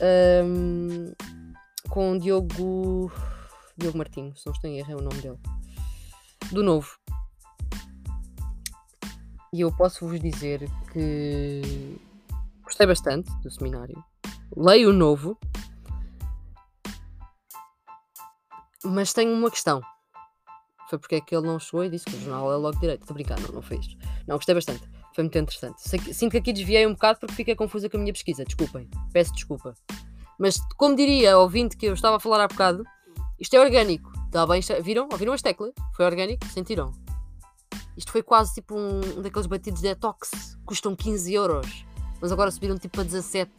Um, 0.00 1.12
com 1.98 2.12
o 2.12 2.18
Diogo. 2.20 3.10
Diogo 3.76 3.98
Martinho, 3.98 4.32
se 4.36 4.46
não 4.46 4.52
estou 4.52 4.70
em 4.70 4.78
erro, 4.78 4.92
é 4.92 4.94
o 4.94 5.00
nome 5.00 5.20
dele. 5.20 5.38
Do 6.52 6.62
novo. 6.62 6.96
E 9.52 9.62
eu 9.62 9.76
posso 9.76 10.06
vos 10.06 10.20
dizer 10.20 10.70
que 10.92 11.98
gostei 12.62 12.86
bastante 12.86 13.28
do 13.40 13.50
seminário. 13.50 14.00
Leio 14.56 14.90
o 14.90 14.92
novo. 14.92 15.36
Mas 18.84 19.12
tenho 19.12 19.32
uma 19.32 19.50
questão. 19.50 19.80
Foi 20.88 21.00
porque 21.00 21.16
é 21.16 21.20
que 21.20 21.34
ele 21.34 21.48
não 21.48 21.58
chegou 21.58 21.84
e 21.84 21.90
disse 21.90 22.04
que 22.04 22.14
o 22.14 22.20
jornal 22.20 22.52
é 22.52 22.56
logo 22.56 22.78
direito. 22.78 23.00
Estou 23.00 23.12
a 23.12 23.16
brincar, 23.16 23.40
não, 23.40 23.48
não 23.48 23.60
isto. 23.76 23.96
Não, 24.24 24.36
gostei 24.36 24.54
bastante. 24.54 24.88
Foi 25.16 25.24
muito 25.24 25.36
interessante. 25.36 25.82
Sinto 26.14 26.30
que 26.30 26.38
aqui 26.38 26.52
desviei 26.52 26.86
um 26.86 26.92
bocado 26.92 27.18
porque 27.18 27.34
fiquei 27.34 27.56
confusa 27.56 27.90
com 27.90 27.96
a 27.96 28.00
minha 28.00 28.12
pesquisa. 28.12 28.44
Desculpem. 28.44 28.88
Peço 29.12 29.32
desculpa. 29.32 29.74
Mas, 30.38 30.58
como 30.76 30.94
diria 30.94 31.34
ao 31.34 31.42
ouvinte 31.42 31.76
que 31.76 31.86
eu 31.86 31.94
estava 31.94 32.16
a 32.16 32.20
falar 32.20 32.44
há 32.44 32.48
bocado, 32.48 32.84
isto 33.40 33.54
é 33.54 33.60
orgânico. 33.60 34.12
Está 34.26 34.46
bem? 34.46 34.60
Viram? 34.82 35.08
Ouviram 35.10 35.32
as 35.32 35.42
teclas? 35.42 35.72
Foi 35.96 36.04
orgânico? 36.04 36.46
Sentiram? 36.46 36.92
Isto 37.96 38.12
foi 38.12 38.22
quase 38.22 38.54
tipo 38.54 38.76
um, 38.76 39.00
um 39.18 39.22
daqueles 39.22 39.46
batidos 39.46 39.80
de 39.80 39.88
detox. 39.88 40.56
Custam 40.64 40.94
15 40.94 41.34
euros. 41.34 41.84
Mas 42.20 42.30
agora 42.30 42.50
subiram 42.50 42.78
tipo 42.78 43.00
a 43.00 43.04
17. 43.04 43.50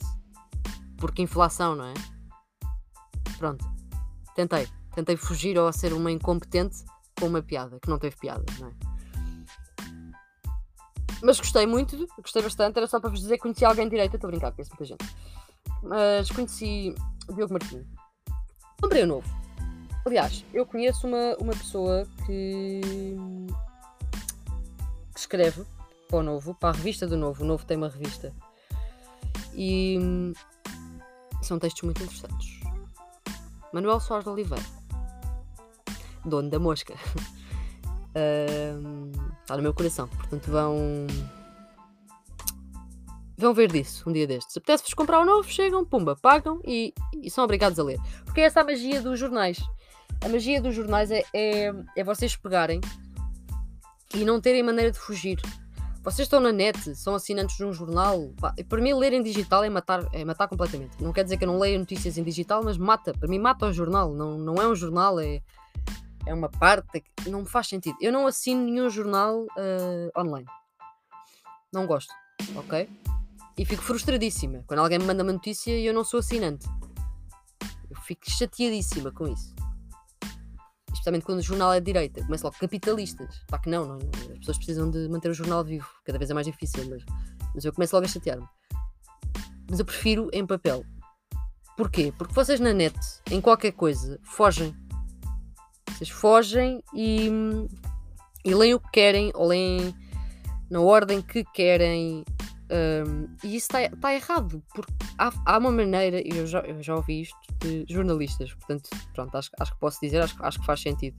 Porque 0.98 1.22
inflação, 1.22 1.76
não 1.76 1.86
é? 1.86 1.94
Pronto. 3.38 3.66
Tentei. 4.36 4.68
Tentei 4.96 5.18
fugir 5.18 5.58
ou 5.58 5.72
ser 5.74 5.92
uma 5.94 6.12
incompetente 6.12 6.86
com 7.20 7.28
uma 7.28 7.42
piada, 7.42 7.80
que 7.80 7.90
não 7.90 8.00
teve 8.00 8.16
piada, 8.16 8.46
não 8.60 8.68
é? 8.68 8.72
Mas 11.22 11.38
gostei 11.38 11.66
muito, 11.66 12.08
gostei 12.18 12.42
bastante. 12.42 12.78
Era 12.78 12.88
só 12.88 13.00
para 13.00 13.10
vos 13.10 13.20
dizer 13.20 13.36
que 13.36 13.42
conheci 13.42 13.66
alguém 13.66 13.86
de 13.86 13.92
direita. 13.92 14.16
Estou 14.16 14.30
a 14.30 14.32
brincar, 14.32 14.52
conheço 14.52 14.72
muita 14.72 14.86
gente. 14.86 15.06
Mas 15.84 16.30
conheci 16.30 16.94
o 17.28 17.34
Diogo 17.34 17.54
Martins. 17.54 17.86
Comprei 18.82 19.04
o 19.04 19.08
novo. 19.08 19.28
Aliás, 20.06 20.46
eu 20.54 20.66
conheço 20.66 21.08
uma, 21.08 21.36
uma 21.40 21.54
pessoa 21.54 22.08
que, 22.26 22.82
que 25.14 25.20
escreve 25.20 25.64
para 26.08 26.20
o 26.20 26.24
novo, 26.24 26.56
para 26.56 26.70
a 26.70 26.74
revista 26.74 27.06
do 27.06 27.18
novo. 27.18 27.44
O 27.44 27.48
novo 27.48 27.66
tem 27.66 27.78
uma 27.78 27.90
revista. 27.90 28.34
E 29.54 29.98
são 31.42 31.60
textos 31.60 31.84
muito 31.84 32.02
interessantes. 32.02 32.60
Manuel 33.74 34.00
Soares 34.00 34.24
de 34.26 34.32
Oliveira 34.32 34.80
dono 36.26 36.50
da 36.50 36.60
mosca. 36.60 36.94
uh, 38.16 39.12
está 39.42 39.56
no 39.56 39.64
meu 39.64 39.74
coração. 39.74 40.08
Portanto, 40.08 40.52
vão. 40.52 41.08
Vão 43.40 43.54
ver 43.54 43.72
disso 43.72 44.04
um 44.06 44.12
dia 44.12 44.28
destes. 44.28 44.52
Se 44.52 44.60
apetece-vos 44.60 44.94
comprar 44.94 45.22
um 45.22 45.26
novo, 45.26 45.48
chegam, 45.48 45.86
pumba, 45.86 46.14
pagam 46.14 46.60
e, 46.66 46.94
e, 47.24 47.32
são 47.32 47.46
obrigados 47.46 47.80
a 47.80 47.84
ler. 47.84 47.98
Porque 48.26 48.42
é 48.42 48.44
essa 48.44 48.60
a 48.60 48.66
magia 48.66 49.02
dos 49.02 49.18
jornais. 49.18 49.58
A 50.22 50.28
magia 50.28 50.62
dos 50.62 50.76
jornais 50.76 51.10
é, 51.10 51.24
é, 51.34 51.72
é 51.96 52.04
vocês 52.04 52.36
pegarem 52.36 52.82
e 54.14 54.26
não 54.26 54.42
terem 54.42 54.62
maneira 54.62 54.92
de 54.92 55.00
fugir. 55.00 55.40
Vocês 56.04 56.26
estão 56.26 56.42
na 56.42 56.52
net, 56.52 56.94
são 56.98 57.16
assinantes 57.16 57.56
de 57.56 57.64
um 57.64 57.72
jornal. 57.72 58.30
Para 58.68 58.82
mim, 58.82 58.94
ler 58.94 59.14
em 59.14 59.24
digital 59.24 59.64
é 59.64 59.70
matar, 59.70 60.06
é 60.12 60.26
matar 60.26 60.50
completamente. 60.50 61.02
Não 61.02 61.14
quer 61.14 61.24
dizer 61.24 61.38
que 61.38 61.46
eu 61.46 61.48
não 61.48 61.60
leia 61.60 61.80
notícias 61.80 62.18
em 62.18 62.24
digital, 62.24 62.62
mas 62.62 62.78
mata. 62.78 63.14
Para 63.14 63.30
mim, 63.30 63.40
mata 63.40 63.68
o 63.68 63.72
jornal. 63.72 64.14
Não, 64.14 64.38
não 64.38 64.56
é 64.56 64.68
um 64.68 64.76
jornal, 64.76 65.18
é, 65.18 65.42
é 66.26 66.34
uma 66.34 66.50
parte 66.50 67.00
que 67.00 67.30
não 67.30 67.46
faz 67.46 67.68
sentido. 67.68 67.96
Eu 68.02 68.12
não 68.12 68.28
assino 68.28 68.66
nenhum 68.66 68.90
jornal 68.90 69.44
uh, 69.44 70.20
online. 70.20 70.48
Não 71.72 71.88
gosto, 71.88 72.14
ok? 72.58 72.90
E 73.60 73.66
fico 73.66 73.84
frustradíssima 73.84 74.64
quando 74.66 74.80
alguém 74.80 74.98
me 74.98 75.04
manda 75.04 75.22
uma 75.22 75.34
notícia 75.34 75.78
e 75.78 75.86
eu 75.86 75.94
não 75.94 76.06
sou 76.06 76.22
assinante. 76.22 76.66
Eu 77.90 77.98
fico 78.04 78.32
chateadíssima 78.32 79.12
com 79.12 79.28
isso. 79.28 79.54
Especialmente 80.94 81.26
quando 81.26 81.40
o 81.40 81.44
jornal 81.44 81.74
é 81.74 81.82
de 81.82 81.88
direita. 81.88 82.24
Começa 82.24 82.48
logo 82.48 82.58
capitalistas. 82.58 83.44
Pá, 83.50 83.60
que 83.60 83.70
não, 83.70 83.86
não, 83.86 83.98
as 83.98 84.40
pessoas 84.40 84.58
precisam 84.58 84.90
de 84.90 85.10
manter 85.10 85.30
o 85.30 85.34
jornal 85.34 85.66
vivo. 85.66 85.90
Cada 86.06 86.18
vez 86.18 86.32
é 86.32 86.34
mais 86.34 86.48
difícil, 86.48 86.90
mas, 86.90 87.04
mas 87.54 87.66
eu 87.66 87.74
começo 87.74 87.94
logo 87.94 88.06
a 88.06 88.10
chatear-me. 88.10 88.48
Mas 89.70 89.80
eu 89.80 89.86
prefiro 89.86 90.30
em 90.32 90.48
papel. 90.48 90.86
Porquê? 91.76 92.14
Porque 92.18 92.34
vocês 92.34 92.62
na 92.62 92.72
net, 92.72 92.98
em 93.30 93.42
qualquer 93.42 93.74
coisa, 93.74 94.18
fogem 94.24 94.74
vocês 96.00 96.10
fogem 96.10 96.82
e, 96.94 97.30
e 98.46 98.56
leem 98.56 98.74
o 98.74 98.80
que 98.80 98.90
querem, 98.90 99.34
ou 99.36 99.48
leem 99.48 99.94
na 100.70 100.80
ordem 100.80 101.22
que 101.22 101.44
querem. 101.44 102.24
Um, 102.72 103.36
e 103.44 103.56
isso 103.56 103.68
está 103.68 103.90
tá 103.98 104.14
errado, 104.14 104.64
porque 104.76 104.94
há, 105.18 105.32
há, 105.46 105.58
uma 105.58 105.72
maneira, 105.72 106.22
eu 106.22 106.46
já, 106.46 106.60
eu 106.60 106.82
já 106.84 106.96
ouvi 106.96 107.22
isto 107.22 107.38
de 107.60 107.84
jornalistas, 107.90 108.54
portanto, 108.54 108.90
pronto, 109.14 109.36
acho, 109.36 109.50
acho 109.60 109.74
que 109.74 109.80
posso 109.80 110.00
dizer, 110.02 110.22
acho, 110.22 110.36
acho 110.44 110.60
que 110.60 110.66
faz 110.66 110.82
sentido. 110.82 111.18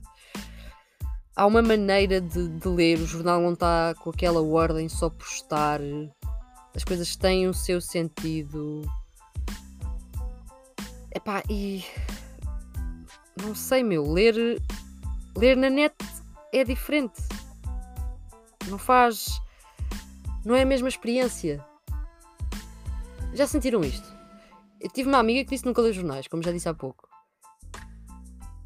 Há 1.35 1.45
uma 1.45 1.61
maneira 1.61 2.21
de, 2.21 2.47
de 2.47 2.67
ler, 2.67 2.99
o 2.99 3.05
jornal 3.05 3.41
não 3.41 3.53
está 3.53 3.93
com 3.99 4.09
aquela 4.09 4.41
ordem 4.41 4.87
só 4.87 5.09
por 5.09 5.27
estar, 5.27 5.81
as 6.73 6.83
coisas 6.85 7.15
têm 7.15 7.47
o 7.47 7.53
seu 7.53 7.81
sentido. 7.81 8.81
Epá, 11.13 11.43
e 11.49 11.83
não 13.41 13.53
sei, 13.53 13.83
meu, 13.83 14.09
ler 14.09 14.61
ler 15.37 15.55
na 15.55 15.69
net 15.69 15.95
é 16.53 16.63
diferente. 16.63 17.21
Não 18.67 18.77
faz. 18.77 19.41
Não 20.43 20.55
é 20.55 20.63
a 20.63 20.65
mesma 20.65 20.87
experiência. 20.87 21.63
Já 23.33 23.47
sentiram 23.47 23.81
isto? 23.81 24.07
Eu 24.79 24.89
tive 24.89 25.07
uma 25.07 25.19
amiga 25.19 25.43
que 25.43 25.51
disse 25.51 25.65
nunca 25.65 25.81
leu 25.81 25.93
jornais, 25.93 26.27
como 26.27 26.41
já 26.41 26.51
disse 26.51 26.67
há 26.67 26.73
pouco. 26.73 27.07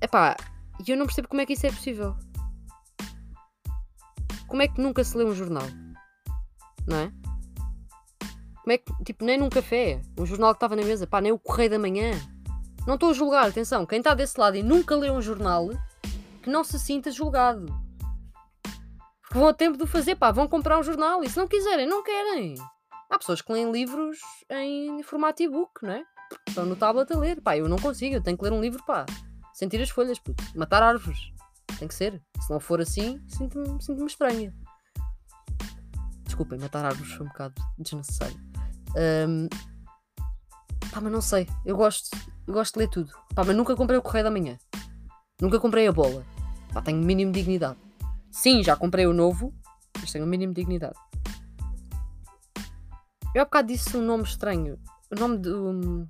Epá, 0.01 0.38
e 0.86 0.89
eu 0.89 0.98
não 0.98 1.05
percebo 1.05 1.27
como 1.27 1.41
é 1.41 1.46
que 1.46 1.53
isso 1.53 1.67
é 1.67 1.72
possível. 1.72 2.15
Como 4.48 4.62
é 4.62 4.67
que 4.67 4.79
nunca 4.79 5.03
se 5.03 5.17
lê 5.17 5.25
um 5.25 5.36
jornal? 5.36 5.67
Não 6.88 6.98
é? 6.98 7.12
Como 8.62 8.72
é 8.72 8.77
que, 8.77 9.03
tipo, 9.03 9.25
nem 9.25 9.38
num 9.38 9.50
café, 9.50 10.01
um 10.17 10.25
jornal 10.25 10.53
que 10.53 10.58
estava 10.58 10.75
na 10.75 10.84
mesa, 10.84 11.05
pá, 11.05 11.20
nem 11.20 11.32
o 11.32 11.38
Correio 11.38 11.70
da 11.70 11.79
Manhã. 11.79 12.12
Não 12.88 12.96
estou 12.96 13.10
a 13.10 13.13
julgar, 13.13 13.48
atenção, 13.48 13.86
quem 13.86 14.00
está 14.00 14.13
desse 14.13 14.39
lado 14.39 14.55
e 14.55 14.63
nunca 14.63 14.96
leu 14.96 15.13
um 15.13 15.22
jornal, 15.22 15.70
que 16.41 16.50
não 16.50 16.63
se 16.63 16.79
sinta 16.79 17.12
julgado. 17.12 17.85
Porque 19.36 19.42
vão 19.42 19.50
a 19.50 19.54
tempo 19.54 19.77
de 19.77 19.86
fazer, 19.86 20.15
pá, 20.15 20.32
vão 20.32 20.48
comprar 20.48 20.80
um 20.80 20.84
jornal 20.84 21.22
e 21.22 21.30
se 21.30 21.36
não 21.36 21.46
quiserem, 21.46 21.86
não 21.86 22.01
querem. 22.01 22.56
Há 23.10 23.20
pessoas 23.20 23.42
que 23.42 23.51
leem 23.51 23.70
livros 23.70 24.18
em 24.50 25.04
formato 25.04 25.44
e-book, 25.44 25.84
não 25.84 25.92
é? 25.92 26.06
Estão 26.48 26.65
no 26.65 26.74
tablet 26.74 27.12
a 27.12 27.18
ler, 27.18 27.42
pá, 27.42 27.58
eu 27.58 27.68
não 27.68 27.77
consigo, 27.77 28.15
eu 28.15 28.24
tenho 28.24 28.38
que 28.38 28.44
ler 28.46 28.54
um 28.54 28.62
livro, 28.62 28.82
pá, 28.86 29.06
sentir 29.54 29.82
as 29.82 29.89
folhas, 29.89 30.18
puto. 30.20 30.42
matar 30.56 30.82
árvores. 30.82 31.20
Tem 31.77 31.86
que 31.86 31.94
ser. 31.94 32.24
Se 32.39 32.50
não 32.50 32.62
for 32.62 32.80
assim, 32.80 33.22
sinto-me 33.27 33.84
sinto 33.84 34.06
estranha. 34.06 34.54
Desculpem, 36.24 36.58
matar 36.58 36.86
árvores 36.86 37.12
foi 37.12 37.25
um 37.25 37.30
bocado 37.30 37.56
desnecessário. 37.77 38.39
Um, 39.27 39.50
pá, 40.94 41.01
mas 41.01 41.12
não 41.12 41.20
sei. 41.20 41.46
Eu 41.65 41.75
gosto, 41.75 42.10
eu 42.48 42.54
gosto 42.54 42.75
de 42.75 42.80
ler 42.80 42.89
tudo. 42.89 43.12
Pá, 43.36 43.44
mas 43.44 43.54
nunca 43.54 43.75
comprei 43.75 44.00
o 44.00 44.01
Correio 44.01 44.24
da 44.24 44.32
Manhã. 44.32 44.58
Nunca 45.42 45.60
comprei 45.60 45.86
a 45.86 45.92
bola. 45.92 46.25
Pá, 46.74 46.82
tenho 46.82 47.00
mínimo 47.00 47.34
de 47.34 47.42
dignidade. 47.42 47.85
Sim, 48.36 48.62
já 48.62 48.75
comprei 48.75 49.08
o 49.08 49.13
novo, 49.13 49.54
mas 49.98 50.12
tenho 50.12 50.25
o 50.25 50.27
mínimo 50.27 50.54
de 50.54 50.60
dignidade. 50.60 51.00
Eu 53.34 53.42
há 53.42 53.46
bocado 53.46 53.70
disse 53.70 53.96
um 53.96 54.01
nome 54.01 54.24
estranho. 54.24 54.77
O 55.10 55.18
nome 55.18 55.38
do. 55.38 56.06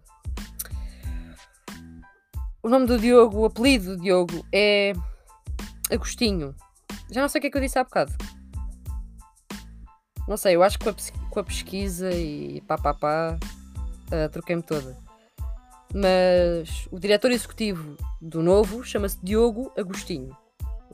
O 2.64 2.68
nome 2.68 2.88
do 2.88 2.98
Diogo, 2.98 3.42
o 3.42 3.46
apelido 3.46 3.96
do 3.96 4.02
Diogo 4.02 4.44
é. 4.52 4.94
Agostinho. 5.92 6.56
Já 7.12 7.22
não 7.22 7.30
sei 7.30 7.38
o 7.38 7.42
que 7.44 7.48
é 7.48 7.52
que 7.52 7.58
eu 7.58 7.62
disse 7.62 7.78
há 7.78 7.84
bocado. 7.84 8.12
Não 10.28 10.36
sei, 10.36 10.56
eu 10.56 10.64
acho 10.64 10.80
que 10.80 10.86
com 10.86 10.90
a, 10.90 11.30
com 11.30 11.40
a 11.40 11.44
pesquisa 11.44 12.12
e 12.12 12.60
pá 12.62 12.76
pá 12.76 12.96
pá 12.96 13.38
uh, 13.38 14.30
troquei-me 14.32 14.64
toda. 14.64 14.98
Mas 15.94 16.88
o 16.92 17.00
diretor 17.00 17.30
executivo 17.30 17.96
do 18.20 18.42
novo 18.42 18.84
chama-se 18.84 19.24
Diogo 19.24 19.72
Agostinho. 19.78 20.36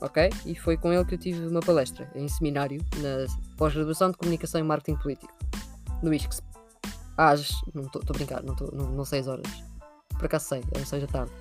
Ok? 0.02 0.28
E 0.44 0.54
foi 0.54 0.76
com 0.76 0.92
ele 0.92 1.04
que 1.04 1.14
eu 1.14 1.18
tive 1.18 1.46
uma 1.46 1.60
palestra 1.60 2.10
em 2.14 2.28
seminário 2.28 2.84
na 2.98 3.26
pós-graduação 3.56 4.10
de 4.10 4.18
Comunicação 4.18 4.60
e 4.60 4.64
Marketing 4.64 4.98
Político, 4.98 5.32
no 6.02 6.12
ISCS. 6.12 6.42
Às. 7.16 7.50
Não 7.74 7.82
estou 7.84 8.02
a 8.08 8.12
brincar, 8.12 8.42
não, 8.42 8.54
tô, 8.54 8.70
não, 8.72 8.90
não 8.90 9.04
sei 9.04 9.20
as 9.20 9.28
horas. 9.28 9.46
Por 10.10 10.26
acaso 10.26 10.46
sei, 10.46 10.62
é 10.74 10.84
6 10.84 11.02
da 11.02 11.08
tarde. 11.08 11.32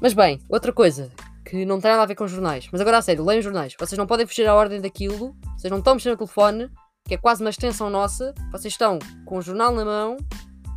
Mas 0.00 0.12
bem, 0.12 0.40
outra 0.48 0.72
coisa 0.72 1.10
que 1.44 1.64
não 1.64 1.80
tem 1.80 1.90
nada 1.90 2.02
a 2.02 2.06
ver 2.06 2.14
com 2.14 2.26
jornais. 2.26 2.68
Mas 2.72 2.80
agora 2.80 2.98
a 2.98 3.02
sério, 3.02 3.24
leiam 3.24 3.42
jornais. 3.42 3.74
Vocês 3.78 3.98
não 3.98 4.06
podem 4.06 4.26
fugir 4.26 4.46
à 4.46 4.54
ordem 4.54 4.80
daquilo. 4.80 5.36
Vocês 5.56 5.70
não 5.70 5.78
estão 5.78 5.94
mexendo 5.94 6.12
no 6.12 6.18
telefone, 6.18 6.70
que 7.04 7.14
é 7.14 7.18
quase 7.18 7.42
uma 7.42 7.50
extensão 7.50 7.90
nossa. 7.90 8.34
Vocês 8.50 8.72
estão 8.72 8.98
com 9.24 9.38
o 9.38 9.42
jornal 9.42 9.72
na 9.72 9.84
mão, 9.84 10.16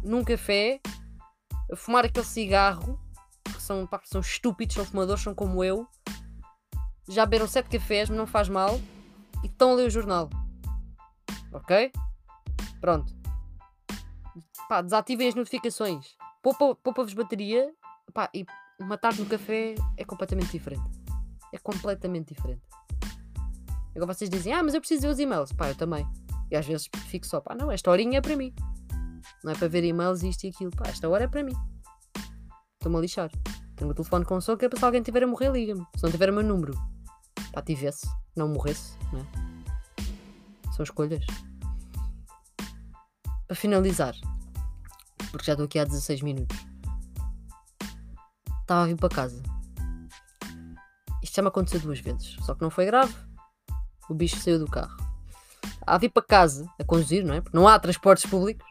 num 0.04 0.24
café, 0.24 0.80
a 1.72 1.76
fumar 1.76 2.06
aquele 2.06 2.26
cigarro. 2.26 3.00
São, 3.68 3.86
pá, 3.86 4.00
são 4.06 4.22
estúpidos, 4.22 4.76
são 4.76 4.86
fumadores, 4.86 5.22
são 5.22 5.36
como 5.36 5.62
eu. 5.62 5.86
Já 7.10 7.26
beberam 7.26 7.48
sete 7.48 7.70
cafés, 7.70 8.08
mas 8.10 8.18
não 8.18 8.26
faz 8.26 8.48
mal. 8.48 8.80
E 9.44 9.48
estão 9.48 9.72
a 9.72 9.76
ler 9.76 9.88
o 9.88 9.90
jornal. 9.90 10.30
Ok? 11.52 11.92
Pronto. 12.80 13.14
Pá, 14.70 14.82
desativem 14.82 15.28
as 15.28 15.36
notificações. 15.36 16.16
Poupa-vos 16.42 16.78
poupa 16.82 17.06
bateria. 17.14 17.70
Pá, 18.14 18.30
e 18.34 18.46
uma 18.80 18.98
tarde 18.98 19.20
no 19.20 19.26
café 19.26 19.76
é 19.98 20.06
completamente 20.06 20.52
diferente. 20.54 20.90
É 21.54 21.58
completamente 21.58 22.34
diferente. 22.34 22.62
Agora 23.94 24.14
vocês 24.14 24.30
dizem, 24.30 24.54
ah, 24.54 24.64
mas 24.64 24.76
eu 24.76 24.80
preciso 24.80 25.02
ver 25.02 25.10
os 25.10 25.20
e-mails. 25.20 25.52
Pá, 25.52 25.68
eu 25.68 25.76
também. 25.76 26.08
E 26.50 26.56
às 26.56 26.66
vezes 26.66 26.90
fico 27.08 27.28
só, 27.28 27.42
pá, 27.42 27.54
não, 27.54 27.70
esta 27.70 27.92
horinha 27.92 28.20
é 28.20 28.22
para 28.22 28.38
mim. 28.38 28.54
Não 29.44 29.52
é 29.52 29.56
para 29.56 29.68
ver 29.68 29.84
e-mails, 29.84 30.24
isto 30.24 30.46
e 30.46 30.52
aquilo. 30.52 30.72
Pá, 30.72 30.88
esta 30.88 31.10
hora 31.10 31.26
é 31.26 31.28
para 31.28 31.44
mim. 31.44 31.54
Estou-me 32.80 32.98
a 32.98 33.02
lixar. 33.02 33.32
Tenho 33.76 33.92
o 33.92 33.94
telefone 33.94 34.26
com 34.26 34.40
que 34.40 34.66
é 34.66 34.70
para 34.70 34.80
se 34.80 34.86
alguém 34.86 35.04
tiver 35.04 35.24
a 35.24 35.28
morrer, 35.28 35.52
liga-me. 35.52 35.86
Se 35.96 36.04
não 36.04 36.12
tiver 36.12 36.30
o 36.30 36.34
meu 36.34 36.44
número, 36.44 36.74
pá, 37.52 37.62
tivesse, 37.62 38.08
não 38.36 38.48
morresse, 38.48 38.94
não 39.12 39.20
é? 39.20 40.74
São 40.74 40.84
escolhas. 40.84 41.26
Para 43.48 43.56
finalizar, 43.56 44.16
porque 45.32 45.46
já 45.46 45.54
estou 45.54 45.66
aqui 45.66 45.80
há 45.80 45.86
16 45.86 46.22
minutos 46.22 46.68
estava 48.68 48.84
a 48.84 48.86
vir 48.86 48.98
para 48.98 49.10
casa. 49.10 49.42
Isto 51.24 51.36
já 51.38 51.42
me 51.42 51.48
aconteceu 51.48 51.80
duas 51.80 52.02
vezes, 52.02 52.36
só 52.46 52.54
que 52.54 52.62
não 52.62 52.70
foi 52.70 52.86
grave. 52.86 53.16
O 54.10 54.14
bicho 54.14 54.36
saiu 54.38 54.60
do 54.60 54.68
carro. 54.70 54.98
A 55.86 55.98
vir 55.98 56.10
para 56.10 56.24
casa, 56.24 56.70
a 56.78 56.84
conduzir, 56.84 57.24
não 57.26 57.34
é? 57.34 57.40
Porque 57.40 57.56
não 57.56 57.66
há 57.66 57.80
transportes 57.80 58.30
públicos. 58.30 58.68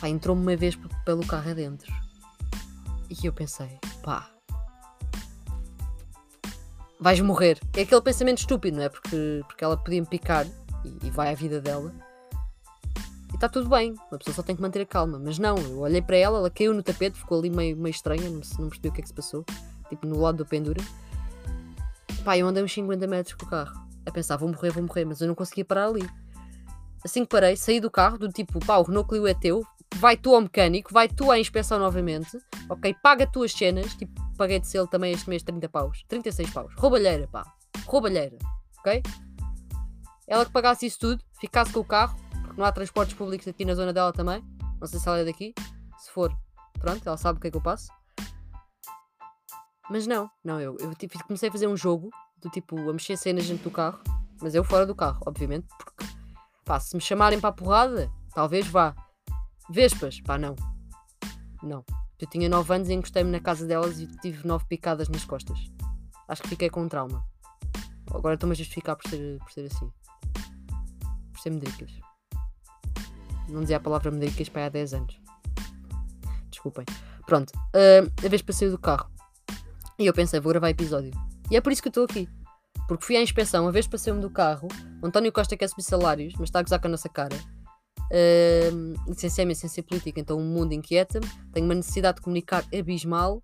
Pá, 0.00 0.08
entrou-me 0.08 0.40
uma 0.40 0.56
vez 0.56 0.74
pelo 1.04 1.26
carro 1.26 1.50
adentro. 1.50 1.92
E 3.22 3.26
eu 3.26 3.32
pensei, 3.32 3.78
pá, 4.02 4.30
vais 6.98 7.20
morrer. 7.20 7.60
É 7.76 7.82
aquele 7.82 8.00
pensamento 8.00 8.38
estúpido, 8.38 8.76
não 8.78 8.84
é? 8.84 8.88
Porque, 8.88 9.42
porque 9.46 9.64
ela 9.64 9.76
podia 9.76 10.00
me 10.00 10.06
picar 10.06 10.46
e, 10.84 11.06
e 11.06 11.10
vai 11.10 11.30
à 11.30 11.34
vida 11.34 11.60
dela 11.60 11.92
e 13.34 13.36
está 13.36 13.48
tudo 13.48 13.68
bem, 13.68 13.96
uma 14.12 14.16
pessoa 14.16 14.32
só 14.32 14.44
tem 14.44 14.54
que 14.54 14.62
manter 14.62 14.82
a 14.82 14.86
calma. 14.86 15.18
Mas 15.18 15.40
não, 15.40 15.56
eu 15.58 15.80
olhei 15.80 16.00
para 16.00 16.16
ela, 16.16 16.38
ela 16.38 16.48
caiu 16.48 16.72
no 16.72 16.84
tapete, 16.84 17.18
ficou 17.18 17.40
ali 17.40 17.50
meio, 17.50 17.76
meio 17.76 17.90
estranha, 17.90 18.30
não, 18.30 18.40
não 18.60 18.68
percebi 18.68 18.88
o 18.88 18.92
que 18.92 19.00
é 19.00 19.02
que 19.02 19.08
se 19.08 19.14
passou, 19.14 19.44
tipo 19.88 20.06
no 20.06 20.20
lado 20.20 20.38
do 20.38 20.46
pendura. 20.46 20.80
Pá, 22.24 22.38
eu 22.38 22.46
andei 22.46 22.62
uns 22.62 22.72
50 22.72 23.04
metros 23.08 23.34
com 23.34 23.44
o 23.44 23.48
carro, 23.48 23.76
a 24.06 24.10
pensar, 24.12 24.36
vou 24.36 24.48
morrer, 24.48 24.70
vou 24.70 24.84
morrer, 24.84 25.04
mas 25.04 25.20
eu 25.20 25.26
não 25.26 25.34
conseguia 25.34 25.64
parar 25.64 25.88
ali. 25.88 26.08
Assim 27.04 27.22
que 27.22 27.28
parei, 27.28 27.56
saí 27.56 27.80
do 27.80 27.90
carro, 27.90 28.18
do 28.18 28.28
tipo, 28.28 28.64
pá, 28.64 28.76
o 28.76 28.84
Renault 28.84 29.08
Clio 29.08 29.26
é 29.26 29.34
teu, 29.34 29.66
vai 29.96 30.16
tu 30.16 30.34
ao 30.34 30.40
mecânico, 30.40 30.92
vai 30.92 31.08
tu 31.08 31.30
à 31.30 31.38
inspeção 31.38 31.78
novamente, 31.78 32.38
ok, 32.68 32.94
paga 33.02 33.26
tuas 33.26 33.52
cenas, 33.52 33.94
tipo, 33.94 34.12
paguei 34.36 34.58
de 34.58 34.66
selo 34.66 34.86
também 34.86 35.12
este 35.12 35.28
mês 35.28 35.42
30 35.42 35.68
paus, 35.68 36.04
36 36.08 36.50
paus, 36.50 36.72
roubalheira, 36.76 37.28
pá, 37.28 37.44
roubalheira, 37.86 38.38
ok? 38.78 39.02
Ela 40.26 40.44
que 40.44 40.52
pagasse 40.52 40.86
isso 40.86 40.98
tudo, 40.98 41.22
ficasse 41.38 41.72
com 41.72 41.80
o 41.80 41.84
carro, 41.84 42.18
não 42.56 42.64
há 42.64 42.72
transportes 42.72 43.14
públicos 43.14 43.46
aqui 43.48 43.64
na 43.64 43.74
zona 43.74 43.92
dela 43.92 44.12
também. 44.12 44.42
Não 44.80 44.86
sei 44.86 44.98
se 44.98 45.08
ela 45.08 45.18
é 45.18 45.24
daqui. 45.24 45.54
Se 45.98 46.10
for, 46.10 46.32
pronto, 46.78 47.06
ela 47.06 47.16
sabe 47.16 47.38
o 47.38 47.40
que 47.40 47.48
é 47.48 47.50
que 47.50 47.56
eu 47.56 47.62
passo. 47.62 47.88
Mas 49.90 50.06
não, 50.06 50.30
não, 50.42 50.60
eu, 50.60 50.76
eu 50.80 50.94
tipo, 50.94 51.22
comecei 51.24 51.48
a 51.48 51.52
fazer 51.52 51.66
um 51.66 51.76
jogo 51.76 52.10
do 52.38 52.48
tipo 52.48 52.78
a 52.88 52.92
mexer 52.92 53.16
cenas 53.16 53.46
dentro 53.46 53.64
do 53.64 53.70
carro, 53.70 54.00
mas 54.40 54.54
eu 54.54 54.64
fora 54.64 54.86
do 54.86 54.94
carro, 54.94 55.20
obviamente, 55.26 55.66
porque 55.78 56.04
pá, 56.64 56.80
se 56.80 56.96
me 56.96 57.02
chamarem 57.02 57.38
para 57.38 57.50
a 57.50 57.52
porrada, 57.52 58.10
talvez 58.34 58.66
vá. 58.66 58.94
Vespas, 59.70 60.20
pá, 60.20 60.38
não. 60.38 60.54
Não. 61.62 61.84
Eu 62.20 62.28
tinha 62.28 62.48
9 62.48 62.74
anos 62.74 62.88
e 62.88 62.92
encostei-me 62.92 63.30
na 63.30 63.40
casa 63.40 63.66
delas 63.66 63.98
e 63.98 64.06
tive 64.18 64.46
9 64.46 64.64
picadas 64.66 65.08
nas 65.08 65.24
costas. 65.24 65.58
Acho 66.28 66.42
que 66.42 66.48
fiquei 66.48 66.70
com 66.70 66.82
um 66.82 66.88
trauma. 66.88 67.24
Agora 68.10 68.34
estou-me 68.34 68.52
a 68.52 68.56
justificar 68.56 68.96
por 68.96 69.08
ser, 69.08 69.38
por 69.38 69.50
ser 69.52 69.66
assim. 69.66 69.90
Por 71.32 71.40
ser 71.40 71.50
medricas. 71.50 71.90
Não 73.48 73.60
dizia 73.60 73.76
a 73.76 73.80
palavra 73.80 74.10
medicas 74.10 74.48
para 74.48 74.66
há 74.66 74.68
10 74.68 74.94
anos. 74.94 75.20
Desculpem. 76.50 76.84
Pronto, 77.26 77.50
uh, 77.50 78.24
a 78.24 78.28
vez 78.28 78.42
para 78.42 78.54
sair 78.54 78.70
do 78.70 78.78
carro. 78.78 79.10
E 79.98 80.06
eu 80.06 80.12
pensei, 80.12 80.40
vou 80.40 80.50
gravar 80.50 80.70
episódio. 80.70 81.10
E 81.50 81.56
é 81.56 81.60
por 81.60 81.72
isso 81.72 81.82
que 81.82 81.88
estou 81.88 82.04
aqui. 82.04 82.28
Porque 82.86 83.04
fui 83.04 83.16
à 83.16 83.22
inspeção, 83.22 83.66
a 83.66 83.70
vez 83.70 83.86
para 83.86 83.98
sair-me 83.98 84.20
do 84.20 84.30
carro. 84.30 84.68
O 85.02 85.06
António 85.06 85.32
Costa 85.32 85.56
quer 85.56 85.68
subir 85.68 85.82
salários, 85.82 86.34
mas 86.34 86.48
está 86.48 86.58
a 86.58 86.62
gozar 86.62 86.80
com 86.80 86.88
a 86.88 86.90
nossa 86.90 87.08
cara. 87.08 87.36
Uh, 88.10 88.94
licenciei-me 89.08 89.52
em 89.52 89.54
ciência 89.54 89.82
política, 89.82 90.20
então 90.20 90.38
o 90.38 90.42
mundo 90.42 90.72
inquieta-me. 90.72 91.26
Tenho 91.52 91.66
uma 91.66 91.74
necessidade 91.74 92.16
de 92.16 92.22
comunicar 92.22 92.64
abismal. 92.72 93.42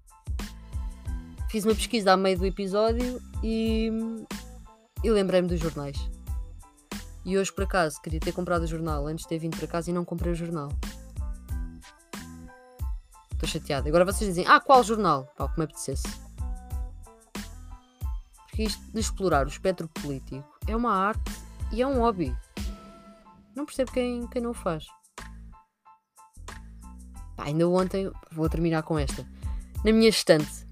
Fiz 1.48 1.64
uma 1.64 1.74
pesquisa 1.74 2.12
a 2.12 2.16
meio 2.16 2.38
do 2.38 2.46
episódio 2.46 3.20
e, 3.42 3.90
e 5.02 5.10
lembrei-me 5.10 5.48
dos 5.48 5.58
jornais. 5.58 5.96
E 7.24 7.36
hoje, 7.36 7.52
por 7.52 7.64
acaso, 7.64 8.00
queria 8.00 8.20
ter 8.20 8.32
comprado 8.32 8.62
o 8.62 8.66
jornal 8.66 9.06
antes 9.06 9.24
de 9.24 9.28
ter 9.28 9.38
vindo 9.38 9.56
para 9.56 9.66
casa 9.66 9.90
e 9.90 9.92
não 9.92 10.04
comprei 10.04 10.32
o 10.32 10.36
jornal. 10.36 10.68
Estou 13.32 13.48
chateada. 13.48 13.88
Agora 13.88 14.04
vocês 14.04 14.28
dizem, 14.28 14.46
ah, 14.46 14.60
qual 14.60 14.82
jornal? 14.84 15.26
Pá, 15.36 15.48
como 15.48 15.64
apetecesse. 15.64 16.06
Porque 18.46 18.64
isto 18.64 18.82
de 18.92 19.00
explorar 19.00 19.46
o 19.46 19.48
espectro 19.48 19.88
político 19.88 20.44
é 20.66 20.76
uma 20.76 20.92
arte 20.92 21.32
e 21.72 21.82
é 21.82 21.86
um 21.86 22.00
hobby. 22.00 22.36
Não 23.54 23.66
percebo 23.66 23.92
quem, 23.92 24.26
quem 24.28 24.42
não 24.42 24.50
o 24.50 24.54
faz. 24.54 24.86
Pá, 27.36 27.44
ainda 27.44 27.68
ontem, 27.68 28.10
vou 28.32 28.48
terminar 28.48 28.82
com 28.82 28.98
esta. 28.98 29.26
Na 29.84 29.92
minha 29.92 30.08
estante, 30.08 30.66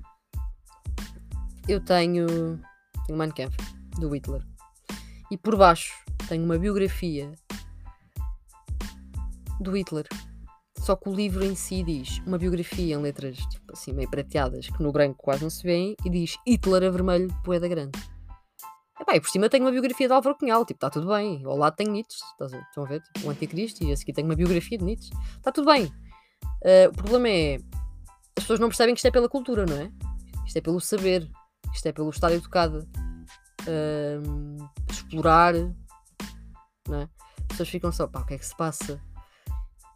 eu 1.66 1.80
tenho, 1.84 2.26
tenho 3.06 3.18
Mein 3.18 3.30
Kampf, 3.30 3.56
do 3.98 4.14
Hitler. 4.14 4.42
E 5.30 5.36
por 5.36 5.56
baixo 5.56 5.92
tenho 6.28 6.44
uma 6.44 6.58
biografia 6.58 7.32
do 9.60 9.76
Hitler. 9.76 10.06
Só 10.78 10.96
que 10.96 11.08
o 11.08 11.14
livro 11.14 11.44
em 11.44 11.54
si 11.54 11.82
diz 11.82 12.18
uma 12.26 12.38
biografia 12.38 12.94
em 12.94 12.98
letras 12.98 13.36
tipo 13.36 13.72
assim 13.72 13.92
meio 13.92 14.08
prateadas, 14.08 14.68
que 14.68 14.82
no 14.82 14.92
branco 14.92 15.22
quase 15.22 15.42
não 15.42 15.50
se 15.50 15.62
vêem, 15.62 15.94
e 16.04 16.08
diz 16.08 16.36
Hitler 16.46 16.84
a 16.84 16.90
vermelho, 16.90 17.28
poeda 17.44 17.68
grande. 17.68 17.98
Epá, 19.08 19.16
e 19.16 19.20
por 19.20 19.30
cima 19.30 19.48
tenho 19.48 19.64
uma 19.64 19.70
biografia 19.70 20.06
de 20.06 20.12
Álvaro 20.12 20.36
Cunhal, 20.36 20.66
tipo, 20.66 20.76
está 20.76 20.90
tudo 20.90 21.08
bem. 21.08 21.42
Ao 21.46 21.56
lado 21.56 21.74
tenho 21.74 21.90
Nietzsche, 21.90 22.18
estão 22.42 22.84
a 22.84 22.86
ver? 22.86 23.00
Tipo, 23.00 23.26
o 23.26 23.30
Anticristo, 23.30 23.82
e 23.82 23.90
a 23.90 23.96
seguir 23.96 24.12
tenho 24.12 24.28
uma 24.28 24.36
biografia 24.36 24.76
de 24.76 24.84
Nietzsche. 24.84 25.10
Está 25.34 25.50
tudo 25.50 25.64
bem. 25.64 25.86
Uh, 25.86 26.90
o 26.90 26.92
problema 26.92 27.28
é. 27.30 27.56
As 28.36 28.44
pessoas 28.44 28.60
não 28.60 28.68
percebem 28.68 28.94
que 28.94 28.98
isto 28.98 29.06
é 29.06 29.10
pela 29.10 29.26
cultura, 29.26 29.64
não 29.64 29.76
é? 29.76 29.90
Isto 30.46 30.58
é 30.58 30.60
pelo 30.60 30.78
saber, 30.78 31.26
isto 31.72 31.86
é 31.86 31.92
pelo 31.92 32.10
estar 32.10 32.30
educado. 32.32 32.86
Uh, 33.62 34.68
explorar, 34.90 35.54
não 36.86 36.98
é? 36.98 37.08
As 37.38 37.46
pessoas 37.48 37.68
ficam 37.70 37.90
só, 37.90 38.06
pá, 38.06 38.20
o 38.20 38.26
que 38.26 38.34
é 38.34 38.38
que 38.38 38.46
se 38.46 38.56
passa? 38.56 39.00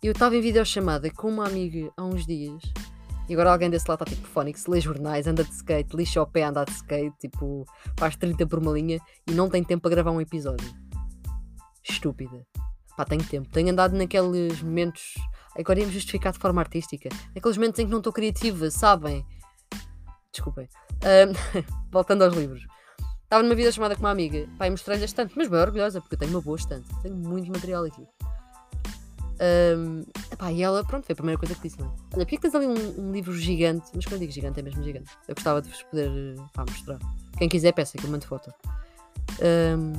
Eu 0.03 0.13
estava 0.13 0.35
em 0.35 0.41
videochamada 0.41 1.11
com 1.11 1.29
uma 1.29 1.47
amiga 1.47 1.93
há 1.99 2.03
uns 2.03 2.27
dias 2.27 2.63
e 3.33 3.35
agora 3.35 3.51
alguém 3.51 3.71
desse 3.71 3.89
lado 3.89 4.03
está 4.03 4.15
tipo 4.15 4.29
fónix, 4.29 4.67
lê 4.67 4.79
jornais, 4.79 5.27
anda 5.27 5.43
de 5.43 5.51
skate, 5.53 5.97
lixa 5.97 6.21
o 6.21 6.27
pé, 6.27 6.43
anda 6.43 6.67
de 6.67 6.73
skate, 6.73 7.17
tipo, 7.19 7.65
faz 7.99 8.15
30 8.15 8.47
por 8.47 8.59
uma 8.59 8.73
linha 8.73 9.01
e 9.27 9.33
não 9.33 9.49
tem 9.49 9.65
tempo 9.65 9.81
para 9.81 9.91
gravar 9.93 10.11
um 10.11 10.21
episódio. 10.21 10.69
Estúpida. 11.83 12.47
Pá, 12.95 13.07
tenho 13.07 13.25
tempo. 13.25 13.49
Tenho 13.49 13.71
andado 13.71 13.97
naqueles 13.97 14.61
momentos. 14.61 15.15
Agora 15.59 15.81
íamos 15.81 15.95
justificar 15.95 16.31
de 16.35 16.39
forma 16.39 16.61
artística. 16.61 17.09
Naqueles 17.35 17.57
momentos 17.57 17.81
em 17.81 17.87
que 17.87 17.91
não 17.91 18.01
estou 18.01 18.13
criativa, 18.13 18.71
sabem? 18.71 19.25
Desculpem. 20.31 20.69
Um, 21.03 21.63
voltando 21.91 22.25
aos 22.25 22.35
livros. 22.35 22.67
Estava 23.23 23.43
numa 23.43 23.55
vida 23.55 23.73
chamada 23.73 23.97
com 23.97 24.03
uma 24.03 24.11
amiga. 24.11 24.47
Pai, 24.59 24.69
mostrei-lhe 24.69 25.05
a 25.05 25.07
estante, 25.07 25.33
mas 25.39 25.49
bem 25.49 25.59
orgulhosa, 25.59 26.03
porque 26.03 26.17
eu 26.17 26.19
tenho 26.19 26.33
uma 26.33 26.43
boa 26.43 26.59
estante. 26.59 26.87
Tenho 27.01 27.17
muito 27.17 27.51
material 27.51 27.83
aqui. 27.83 28.07
Um, 29.43 30.05
epá, 30.31 30.53
e 30.53 30.63
ela, 30.63 30.85
pronto, 30.85 31.05
foi 31.05 31.15
a 31.15 31.17
primeira 31.17 31.39
coisa 31.39 31.53
que 31.57 31.63
disse, 31.63 31.81
não 31.81 31.89
é? 31.89 31.91
Olha, 32.15 32.25
porquê 32.25 32.37
que 32.37 32.43
tens 32.43 32.55
ali 32.55 32.67
um, 32.67 33.09
um, 33.09 33.13
livro 33.13 33.37
gigante? 33.37 33.91
Mas 33.93 34.05
quando 34.05 34.15
eu 34.15 34.19
digo 34.21 34.33
gigante, 34.33 34.61
é 34.61 34.63
mesmo 34.63 34.85
gigante. 34.85 35.11
Eu 35.27 35.35
gostava 35.35 35.61
de 35.61 35.69
vos 35.69 35.83
poder 35.83 36.11
pá, 36.53 36.65
mostrar. 36.69 36.99
Quem 37.37 37.49
quiser, 37.49 37.73
peça 37.73 37.99
que 37.99 38.05
eu 38.05 38.11
mando 38.11 38.25
foto. 38.25 38.55
Um, 39.41 39.93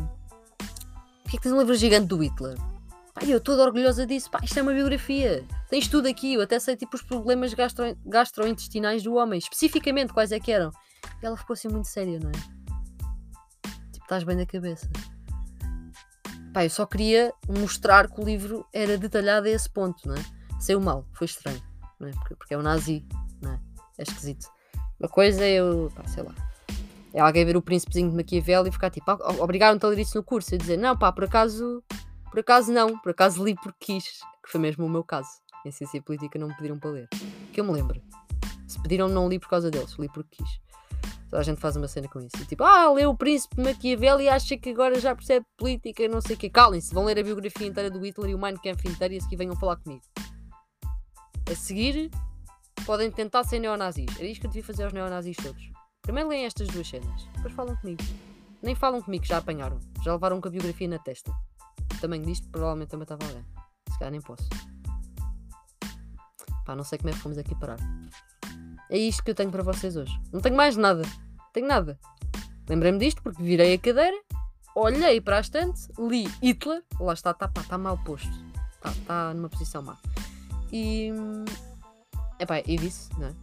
porquê 1.23 1.37
que 1.37 1.43
tens 1.43 1.51
um 1.51 1.59
livro 1.59 1.75
gigante 1.75 2.07
do 2.07 2.23
Hitler? 2.23 2.57
Pá, 3.13 3.25
eu 3.25 3.41
toda 3.41 3.63
orgulhosa 3.63 4.05
disso. 4.05 4.31
Pá, 4.31 4.39
isto 4.41 4.57
é 4.57 4.61
uma 4.61 4.73
biografia. 4.73 5.43
Tens 5.69 5.89
tudo 5.89 6.07
aqui. 6.07 6.35
Eu 6.35 6.41
até 6.41 6.57
sei 6.57 6.77
tipo 6.77 6.95
os 6.95 7.01
problemas 7.01 7.53
gastro, 7.53 7.97
gastrointestinais 8.05 9.03
do 9.03 9.15
homem. 9.15 9.39
Especificamente 9.39 10.13
quais 10.13 10.31
é 10.31 10.39
que 10.39 10.53
eram. 10.53 10.71
E 11.21 11.25
ela 11.25 11.35
ficou 11.35 11.53
assim 11.53 11.67
muito 11.67 11.89
séria, 11.89 12.17
não 12.17 12.29
é? 12.29 12.33
Tipo, 13.91 14.05
estás 14.05 14.23
bem 14.23 14.37
da 14.37 14.45
cabeça. 14.45 14.89
Pá, 16.53 16.63
eu 16.63 16.69
só 16.69 16.85
queria 16.85 17.33
mostrar 17.49 18.07
que 18.07 18.21
o 18.21 18.23
livro 18.23 18.63
era 18.71 18.95
detalhado 18.95 19.47
a 19.47 19.49
esse 19.49 19.67
ponto, 19.67 20.07
não 20.07 20.13
é? 20.13 20.23
Saiu 20.59 20.79
mal, 20.79 21.03
foi 21.13 21.25
estranho, 21.25 21.61
não 21.99 22.07
é? 22.07 22.11
Porque, 22.11 22.35
porque 22.35 22.53
é 22.53 22.57
um 22.57 22.61
nazi, 22.61 23.03
não 23.41 23.53
é? 23.53 23.59
É 23.97 24.03
esquisito. 24.03 24.45
Uma 24.99 25.09
coisa 25.09 25.43
é 25.43 25.53
eu, 25.53 25.91
pá, 25.95 26.03
sei 26.07 26.21
lá. 26.21 26.33
É 27.11 27.19
alguém 27.19 27.43
ver 27.43 27.57
o 27.57 27.61
príncipezinho 27.61 28.09
de 28.09 28.15
Maquiavel 28.15 28.67
e 28.67 28.71
ficar 28.71 28.91
tipo, 28.91 29.09
ah, 29.09 29.17
obrigaram-te 29.39 29.83
a 29.83 29.89
ler 29.89 29.99
isso 29.99 30.15
no 30.15 30.23
curso. 30.23 30.53
E 30.53 30.57
dizer, 30.59 30.77
não, 30.77 30.95
pá, 30.95 31.11
por 31.11 31.23
acaso, 31.23 31.83
por 32.29 32.39
acaso 32.39 32.71
não, 32.71 32.99
por 32.99 33.09
acaso 33.09 33.43
li 33.43 33.55
porque 33.55 33.93
quis. 33.93 34.19
Que 34.43 34.51
foi 34.51 34.61
mesmo 34.61 34.85
o 34.85 34.89
meu 34.89 35.03
caso. 35.03 35.29
Em 35.65 35.71
ciência 35.71 36.01
política 36.01 36.37
não 36.37 36.49
me 36.49 36.55
pediram 36.55 36.77
para 36.77 36.91
ler. 36.91 37.09
Que 37.51 37.61
eu 37.61 37.65
me 37.65 37.71
lembro. 37.71 37.99
Se 38.67 38.79
pediram, 38.81 39.07
não 39.07 39.27
li 39.27 39.39
por 39.39 39.49
causa 39.49 39.71
deles, 39.71 39.95
li 39.97 40.07
porque 40.07 40.37
quis. 40.37 40.59
Toda 41.33 41.41
a 41.41 41.45
gente 41.45 41.59
faz 41.59 41.75
uma 41.75 41.87
cena 41.87 42.07
com 42.07 42.19
isso. 42.19 42.37
E 42.39 42.45
tipo, 42.45 42.63
ah, 42.63 42.93
leu 42.93 43.09
o 43.09 43.17
Príncipe 43.17 43.59
Maquiavel 43.59 44.21
e 44.21 44.29
acha 44.29 44.55
que 44.55 44.69
agora 44.69 44.99
já 44.99 45.15
percebe 45.15 45.43
política, 45.57 46.07
não 46.07 46.21
sei 46.21 46.35
o 46.35 46.37
quê. 46.37 46.47
Calem-se, 46.47 46.93
vão 46.93 47.05
ler 47.05 47.17
a 47.17 47.23
biografia 47.23 47.65
inteira 47.65 47.89
do 47.89 47.97
Hitler 48.05 48.29
e 48.29 48.35
o 48.35 48.37
Mein 48.37 48.55
Kampf 48.55 48.87
inteiro 48.87 49.15
e 49.15 49.17
a 49.17 49.21
seguir 49.21 49.37
venham 49.37 49.55
falar 49.55 49.77
comigo. 49.77 50.03
A 51.51 51.55
seguir, 51.55 52.11
podem 52.85 53.09
tentar 53.09 53.43
ser 53.45 53.57
neonazis. 53.57 54.15
Era 54.15 54.27
isto 54.27 54.41
que 54.41 54.45
eu 54.45 54.51
devia 54.51 54.63
fazer 54.63 54.83
aos 54.83 54.93
neonazis 54.93 55.35
todos. 55.37 55.71
Primeiro 56.03 56.29
leem 56.29 56.45
estas 56.45 56.67
duas 56.67 56.87
cenas, 56.87 57.27
depois 57.37 57.51
falam 57.55 57.75
comigo. 57.77 58.03
Nem 58.61 58.75
falam 58.75 59.01
comigo, 59.01 59.25
já 59.25 59.39
apanharam. 59.39 59.79
Já 60.03 60.13
levaram 60.13 60.39
com 60.39 60.49
a 60.49 60.51
biografia 60.51 60.87
na 60.87 60.99
testa. 60.99 61.33
Também 61.99 62.21
disto, 62.21 62.47
provavelmente 62.49 62.89
também 62.89 63.05
estava 63.05 63.25
alguém. 63.25 63.43
Se 63.89 63.97
calhar 63.97 64.11
nem 64.11 64.21
posso. 64.21 64.47
Pá, 66.63 66.75
não 66.75 66.83
sei 66.83 66.99
como 66.99 67.09
é 67.09 67.13
que 67.13 67.19
fomos 67.19 67.39
aqui 67.39 67.55
parar. 67.55 67.79
É 68.87 68.97
isto 68.99 69.23
que 69.23 69.31
eu 69.31 69.35
tenho 69.35 69.49
para 69.49 69.63
vocês 69.63 69.95
hoje. 69.95 70.15
Não 70.31 70.39
tenho 70.39 70.55
mais 70.55 70.77
nada. 70.77 71.01
Tenho 71.53 71.67
nada. 71.67 71.99
Lembrei-me 72.67 72.97
disto 72.97 73.21
porque 73.21 73.41
virei 73.41 73.75
a 73.75 73.77
cadeira, 73.77 74.17
olhei 74.75 75.21
para 75.21 75.37
a 75.37 75.41
estante, 75.41 75.87
li 75.99 76.27
Hitler, 76.41 76.83
lá 76.99 77.13
está, 77.13 77.31
está 77.31 77.47
tá 77.47 77.77
mal 77.77 77.97
posto. 77.99 78.31
Está 78.75 78.93
tá 79.05 79.33
numa 79.33 79.49
posição 79.49 79.83
má. 79.83 79.97
E. 80.71 81.11
Epá, 82.39 82.59
e 82.65 82.75
disse, 82.77 83.09
não 83.19 83.27
é? 83.27 83.33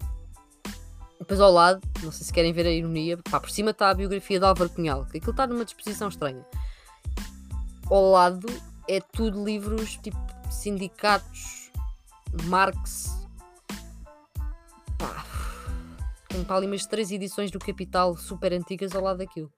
Depois 1.20 1.40
ao 1.40 1.53
lado, 1.53 1.81
não 2.03 2.11
sei 2.11 2.27
se 2.27 2.33
querem 2.33 2.53
ver 2.53 2.66
a 2.66 2.70
ironia, 2.70 3.18
pá, 3.18 3.38
por 3.38 3.51
cima 3.51 3.70
está 3.70 3.90
a 3.90 3.94
biografia 3.94 4.38
de 4.38 4.44
Álvaro 4.44 4.70
Cunhal, 4.70 5.05
que 5.05 5.18
aquilo 5.18 5.31
está 5.31 5.46
numa 5.46 5.64
disposição 5.64 6.09
estranha. 6.09 6.44
Ao 7.90 8.11
lado 8.11 8.49
é 8.88 9.01
tudo 9.01 9.44
livros 9.44 9.96
tipo 9.99 10.18
sindicatos, 10.51 11.70
Marx, 12.44 13.16
pá, 14.99 15.25
tenho 16.40 16.46
para 16.46 16.57
ali 16.57 16.66
umas 16.66 16.87
três 16.87 17.11
edições 17.11 17.50
do 17.50 17.59
Capital 17.59 18.16
super 18.16 18.53
antigas 18.53 18.94
ao 18.94 19.03
lado 19.03 19.18
daquilo. 19.18 19.53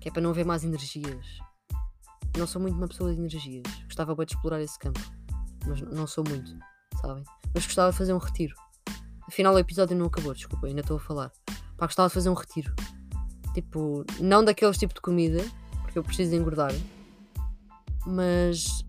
Que 0.00 0.08
é 0.08 0.12
para 0.12 0.22
não 0.22 0.30
haver 0.30 0.44
mais 0.44 0.64
energias. 0.64 1.26
Não 2.36 2.46
sou 2.46 2.60
muito 2.60 2.76
uma 2.76 2.88
pessoa 2.88 3.12
de 3.12 3.18
energias. 3.18 3.62
Gostava 3.84 4.14
de 4.24 4.32
explorar 4.32 4.60
esse 4.62 4.78
campo. 4.78 5.00
Mas 5.66 5.80
não 5.82 6.06
sou 6.06 6.24
muito, 6.26 6.50
sabem? 7.00 7.22
Mas 7.54 7.66
gostava 7.66 7.92
de 7.92 7.98
fazer 7.98 8.12
um 8.12 8.18
retiro. 8.18 8.54
Afinal, 9.28 9.54
o 9.54 9.58
episódio 9.58 9.96
não 9.96 10.06
acabou, 10.06 10.34
desculpa, 10.34 10.66
ainda 10.66 10.80
estou 10.80 10.96
a 10.96 11.00
falar. 11.00 11.30
Pá, 11.76 11.86
gostava 11.86 12.08
de 12.08 12.14
fazer 12.14 12.30
um 12.30 12.34
retiro. 12.34 12.74
Tipo, 13.54 14.04
não 14.18 14.44
daqueles 14.44 14.78
tipos 14.78 14.94
de 14.94 15.00
comida, 15.00 15.44
porque 15.82 15.98
eu 15.98 16.02
preciso 16.02 16.34
engordar. 16.34 16.72
Mas. 18.06 18.84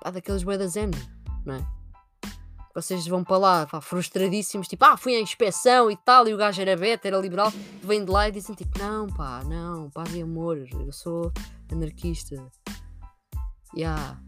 Pá, 0.00 0.10
daqueles 0.10 0.42
bué 0.42 0.58
da 0.58 0.66
zen, 0.66 0.90
não 1.44 1.54
é? 1.54 1.66
Vocês 2.74 3.06
vão 3.06 3.22
para 3.22 3.38
lá 3.38 3.66
pá, 3.66 3.80
frustradíssimos, 3.80 4.66
tipo, 4.66 4.84
ah, 4.84 4.96
fui 4.96 5.14
à 5.14 5.20
inspeção 5.20 5.90
e 5.90 5.96
tal, 5.96 6.26
e 6.26 6.34
o 6.34 6.36
gajo 6.36 6.60
era 6.60 6.76
beta, 6.76 7.06
era 7.06 7.18
liberal, 7.18 7.52
vêm 7.82 8.04
de 8.04 8.10
lá 8.10 8.28
e 8.28 8.32
dizem 8.32 8.54
tipo, 8.54 8.76
não, 8.78 9.06
pá, 9.06 9.44
não, 9.44 9.88
paz 9.90 10.12
e 10.12 10.20
amor, 10.20 10.58
eu 10.72 10.92
sou 10.92 11.32
anarquista. 11.70 12.50
Yeah, 13.76 14.20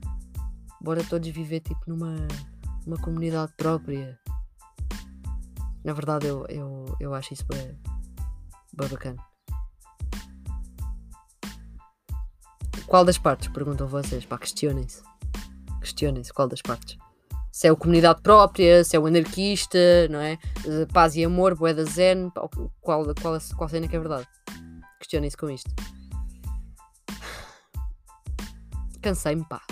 bora 0.80 1.02
todos 1.04 1.28
viver 1.28 1.60
tipo 1.60 1.80
numa, 1.88 2.14
numa 2.86 2.96
comunidade 2.98 3.52
própria. 3.56 4.18
Na 5.84 5.92
verdade, 5.92 6.26
eu, 6.26 6.46
eu, 6.48 6.96
eu 7.00 7.14
acho 7.14 7.34
isso 7.34 7.44
bem, 7.46 7.78
bem 8.72 8.88
bacana. 8.88 9.24
Qual 12.86 13.04
das 13.04 13.18
partes? 13.18 13.48
Perguntam 13.48 13.86
vocês. 13.86 14.24
Pá, 14.24 14.38
questionem-se. 14.38 15.02
Questionem-se 15.80 16.32
qual 16.32 16.48
das 16.48 16.62
partes 16.62 16.96
se 17.56 17.66
é 17.66 17.72
o 17.72 17.76
comunidade 17.76 18.20
própria, 18.20 18.84
se 18.84 18.94
é 18.94 19.00
o 19.00 19.06
anarquista, 19.06 19.78
não 20.10 20.20
é? 20.20 20.38
Paz 20.92 21.16
e 21.16 21.24
amor, 21.24 21.54
boeda 21.54 21.86
zen, 21.86 22.28
qual, 22.28 22.50
qual, 22.82 23.40
qual 23.56 23.68
cena 23.70 23.88
que 23.88 23.96
é 23.96 23.98
verdade? 23.98 24.28
Questionem-se 24.98 25.38
com 25.38 25.48
isto. 25.48 25.70
Cansei-me, 29.00 29.42
pá. 29.46 29.62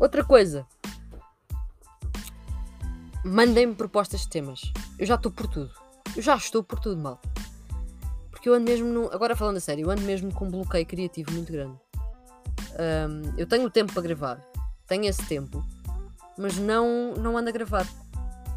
Outra 0.00 0.24
coisa. 0.24 0.66
Mandem-me 3.24 3.76
propostas 3.76 4.22
de 4.22 4.30
temas. 4.30 4.62
Eu 4.98 5.06
já 5.06 5.14
estou 5.14 5.30
por 5.30 5.46
tudo. 5.46 5.70
Eu 6.16 6.22
já 6.22 6.34
estou 6.34 6.64
por 6.64 6.80
tudo, 6.80 7.00
mal. 7.00 7.20
Porque 8.32 8.48
eu 8.48 8.54
ando 8.54 8.68
mesmo. 8.68 8.88
No... 8.88 9.12
Agora 9.12 9.36
falando 9.36 9.58
a 9.58 9.60
sério, 9.60 9.84
eu 9.84 9.90
ando 9.92 10.02
mesmo 10.02 10.34
com 10.34 10.46
um 10.46 10.50
bloqueio 10.50 10.86
criativo 10.86 11.30
muito 11.30 11.52
grande. 11.52 11.78
Um, 12.74 13.38
eu 13.38 13.46
tenho 13.46 13.70
tempo 13.70 13.92
para 13.92 14.02
gravar. 14.02 14.40
Tenho 14.88 15.04
esse 15.04 15.24
tempo 15.26 15.64
mas 16.38 16.56
não, 16.56 17.14
não 17.14 17.36
ando 17.36 17.48
a 17.48 17.52
gravar. 17.52 17.86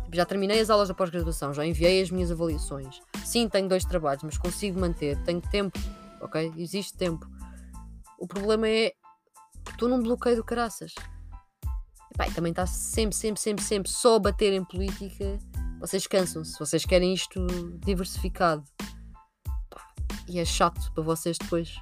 Tipo, 0.03 0.15
já 0.15 0.25
terminei 0.25 0.59
as 0.59 0.69
aulas 0.69 0.87
da 0.87 0.93
pós-graduação, 0.93 1.53
já 1.53 1.65
enviei 1.65 2.01
as 2.01 2.11
minhas 2.11 2.31
avaliações. 2.31 3.01
Sim, 3.25 3.49
tenho 3.49 3.67
dois 3.67 3.83
trabalhos, 3.83 4.23
mas 4.23 4.37
consigo 4.37 4.79
manter, 4.79 5.17
tenho 5.23 5.41
tempo, 5.41 5.79
ok? 6.21 6.53
Existe 6.57 6.97
tempo. 6.97 7.27
O 8.19 8.27
problema 8.27 8.67
é 8.67 8.91
que 9.65 9.71
estou 9.71 9.89
num 9.89 10.01
bloqueio 10.01 10.35
do 10.35 10.43
caraças. 10.43 10.93
E, 12.11 12.17
pá, 12.17 12.25
também 12.31 12.51
está 12.51 12.65
sempre, 12.65 13.15
sempre, 13.15 13.41
sempre, 13.41 13.63
sempre 13.63 13.91
só 13.91 14.15
a 14.15 14.19
bater 14.19 14.53
em 14.53 14.63
política. 14.63 15.39
Vocês 15.79 16.07
cansam-se, 16.07 16.57
vocês 16.59 16.85
querem 16.85 17.13
isto 17.13 17.45
diversificado. 17.83 18.63
Pá, 19.69 19.93
e 20.27 20.39
é 20.39 20.45
chato 20.45 20.91
para 20.93 21.03
vocês 21.03 21.37
depois. 21.37 21.75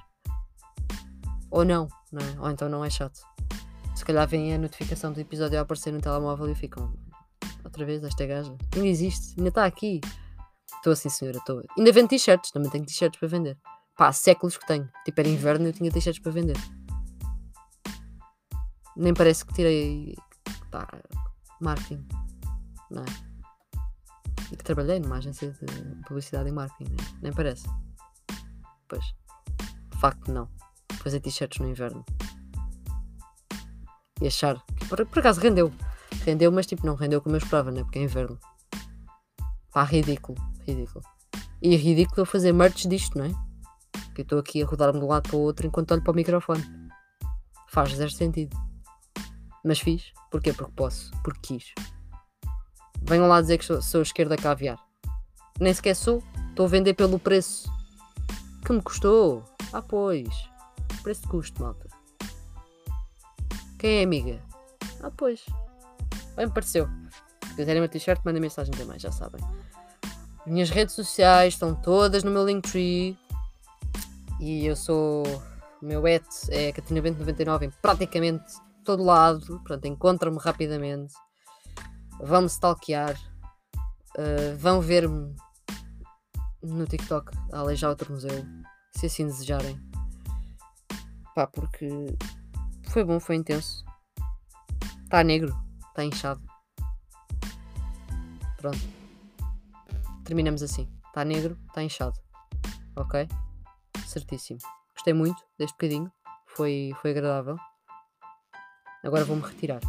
Ou 1.50 1.64
não, 1.64 1.86
não 2.10 2.20
é? 2.20 2.40
Ou 2.40 2.50
então 2.50 2.68
não 2.68 2.84
é 2.84 2.88
chato 2.88 3.31
se 3.94 4.04
calhar 4.04 4.26
vem 4.26 4.54
a 4.54 4.58
notificação 4.58 5.12
do 5.12 5.20
episódio 5.20 5.58
a 5.58 5.62
aparecer 5.62 5.92
no 5.92 6.00
telemóvel 6.00 6.48
e 6.50 6.54
ficam 6.54 6.96
outra 7.64 7.84
vez 7.84 8.02
esta 8.02 8.26
gaja. 8.26 8.56
Ainda 8.74 8.86
existe, 8.86 9.34
ainda 9.36 9.48
está 9.48 9.64
aqui. 9.64 10.00
Estou 10.76 10.92
assim, 10.92 11.08
senhora, 11.08 11.38
estou. 11.38 11.62
Ainda 11.76 11.92
vendo 11.92 12.08
t-shirts, 12.08 12.50
também 12.50 12.70
tenho 12.70 12.84
t-shirts 12.84 13.18
para 13.18 13.28
vender. 13.28 13.58
Pá, 13.96 14.08
há 14.08 14.12
séculos 14.12 14.56
que 14.56 14.66
tenho. 14.66 14.88
Tipo, 15.04 15.20
era 15.20 15.28
inverno 15.28 15.66
e 15.66 15.68
eu 15.68 15.72
tinha 15.72 15.90
t-shirts 15.90 16.20
para 16.20 16.32
vender. 16.32 16.56
Nem 18.96 19.14
parece 19.14 19.44
que 19.44 19.54
tirei 19.54 20.16
pá, 20.70 20.88
marketing, 21.60 22.06
não 22.90 23.02
é? 23.02 23.32
E 24.50 24.56
que 24.56 24.64
trabalhei 24.64 24.98
numa 24.98 25.16
agência 25.16 25.50
de 25.50 26.04
publicidade 26.06 26.48
e 26.48 26.52
marketing, 26.52 26.90
né? 26.90 26.96
nem 27.22 27.32
parece. 27.32 27.66
Pois, 28.88 29.04
facto, 30.00 30.32
não. 30.32 30.48
Fazer 31.02 31.20
t-shirts 31.20 31.58
no 31.60 31.70
inverno 31.70 32.04
e 34.22 34.28
achar. 34.28 34.62
Por, 34.88 35.04
por 35.06 35.18
acaso 35.18 35.40
rendeu. 35.40 35.72
Rendeu, 36.24 36.52
mas 36.52 36.66
tipo, 36.66 36.86
não 36.86 36.94
rendeu 36.94 37.20
como 37.20 37.34
eu 37.34 37.38
esperava, 37.38 37.70
né? 37.70 37.82
Porque 37.82 37.98
é 37.98 38.02
inverno. 38.02 38.38
Pá, 39.72 39.82
ridículo. 39.84 40.38
Ridículo. 40.66 41.04
E 41.60 41.74
é 41.74 41.76
ridículo 41.76 42.22
eu 42.22 42.26
fazer 42.26 42.52
merch 42.52 42.86
disto, 42.86 43.18
não 43.18 43.24
é? 43.24 43.30
Que 44.14 44.20
eu 44.20 44.22
estou 44.22 44.38
aqui 44.38 44.62
a 44.62 44.66
rodar-me 44.66 44.98
de 44.98 45.04
um 45.04 45.08
lado 45.08 45.28
para 45.28 45.36
o 45.36 45.40
outro 45.40 45.66
enquanto 45.66 45.92
olho 45.92 46.02
para 46.02 46.12
o 46.12 46.14
microfone. 46.14 46.62
Faz 47.68 47.94
zero 47.94 48.10
sentido. 48.10 48.56
Mas 49.64 49.80
fiz. 49.80 50.12
Porquê? 50.30 50.52
Porque 50.52 50.72
posso. 50.72 51.10
Porque 51.22 51.40
quis. 51.54 51.72
Venham 53.02 53.26
lá 53.26 53.40
dizer 53.40 53.58
que 53.58 53.64
sou, 53.64 53.82
sou 53.82 54.02
esquerda 54.02 54.36
caviar. 54.36 54.78
Nem 55.58 55.72
sequer 55.72 55.96
sou. 55.96 56.22
Estou 56.50 56.66
a 56.66 56.68
vender 56.68 56.94
pelo 56.94 57.18
preço 57.18 57.70
que 58.64 58.72
me 58.72 58.82
custou. 58.82 59.42
Ah, 59.72 59.82
pois. 59.82 60.28
Preço 61.02 61.22
de 61.22 61.28
custo, 61.28 61.62
malta. 61.62 61.91
Quem 63.82 63.98
é 63.98 64.04
amiga? 64.04 64.40
Ah, 65.02 65.10
pois. 65.10 65.44
Bem 66.36 66.46
me 66.46 66.52
pareceu. 66.52 66.88
Se 67.48 67.56
quiserem 67.56 67.82
uma 67.82 67.88
t-shirt, 67.88 68.20
mandem 68.24 68.40
mensagem 68.40 68.72
também, 68.72 68.96
já 68.96 69.10
sabem. 69.10 69.40
Minhas 70.46 70.70
redes 70.70 70.94
sociais 70.94 71.54
estão 71.54 71.74
todas 71.74 72.22
no 72.22 72.30
meu 72.30 72.46
Linktree. 72.46 73.18
E 74.38 74.66
eu 74.66 74.76
sou. 74.76 75.24
O 75.82 75.84
meu 75.84 76.06
et 76.06 76.24
é 76.50 76.70
CatinaBento99 76.70 77.62
em 77.62 77.70
praticamente 77.82 78.54
todo 78.84 79.02
lado. 79.02 79.44
Portanto, 79.58 79.86
encontram-me 79.86 80.38
rapidamente. 80.38 81.14
Vão-me 82.20 82.46
stalkear. 82.46 83.20
Uh, 84.16 84.56
vão 84.58 84.80
ver-me 84.80 85.34
no 86.62 86.86
TikTok 86.86 87.36
a 87.52 87.58
Alejar 87.58 87.90
outro 87.90 88.12
museu. 88.12 88.46
Se 88.92 89.06
assim 89.06 89.26
desejarem. 89.26 89.76
Pá, 91.34 91.48
porque 91.48 91.88
foi 92.90 93.04
bom, 93.04 93.18
foi 93.20 93.36
intenso. 93.36 93.84
Está 95.04 95.22
negro, 95.22 95.54
está 95.88 96.04
inchado. 96.04 96.42
Pronto. 98.56 98.78
Terminamos 100.24 100.62
assim. 100.62 100.88
está 101.06 101.24
negro, 101.24 101.58
está 101.68 101.82
inchado. 101.82 102.18
Ok? 102.96 103.28
Certíssimo. 104.06 104.58
Gostei 104.94 105.12
muito 105.12 105.42
deste 105.58 105.74
bocadinho. 105.74 106.10
Foi, 106.46 106.92
foi 107.00 107.10
agradável. 107.10 107.56
Agora 109.02 109.24
vou-me 109.24 109.42
retirar. 109.42 109.80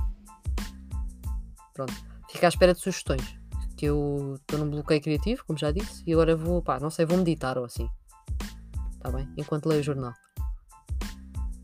Pronto. 1.73 1.93
Fica 2.29 2.47
à 2.47 2.49
espera 2.49 2.73
de 2.73 2.79
sugestões. 2.79 3.37
Que 3.77 3.85
eu 3.85 4.35
estou 4.35 4.59
num 4.59 4.69
bloqueio 4.69 5.01
criativo, 5.01 5.43
como 5.45 5.59
já 5.59 5.71
disse, 5.71 6.03
e 6.05 6.13
agora 6.13 6.35
vou, 6.35 6.61
pá, 6.61 6.79
não 6.79 6.89
sei, 6.89 7.05
vou 7.05 7.17
meditar 7.17 7.57
ou 7.57 7.65
assim. 7.65 7.89
Está 8.93 9.11
bem? 9.11 9.31
Enquanto 9.37 9.67
leio 9.67 9.81
o 9.81 9.83
jornal. 9.83 10.13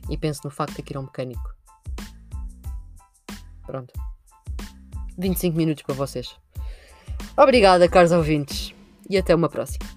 E 0.09 0.17
penso 0.17 0.41
no 0.43 0.51
facto 0.51 0.75
de 0.75 0.83
que 0.83 0.93
ir 0.93 0.97
a 0.97 0.99
um 0.99 1.03
mecânico. 1.03 1.55
Pronto. 3.65 3.93
25 5.17 5.55
minutos 5.55 5.83
para 5.83 5.95
vocês. 5.95 6.35
Obrigada, 7.37 7.87
caros 7.87 8.11
ouvintes. 8.11 8.73
E 9.09 9.17
até 9.17 9.33
uma 9.33 9.49
próxima. 9.49 9.88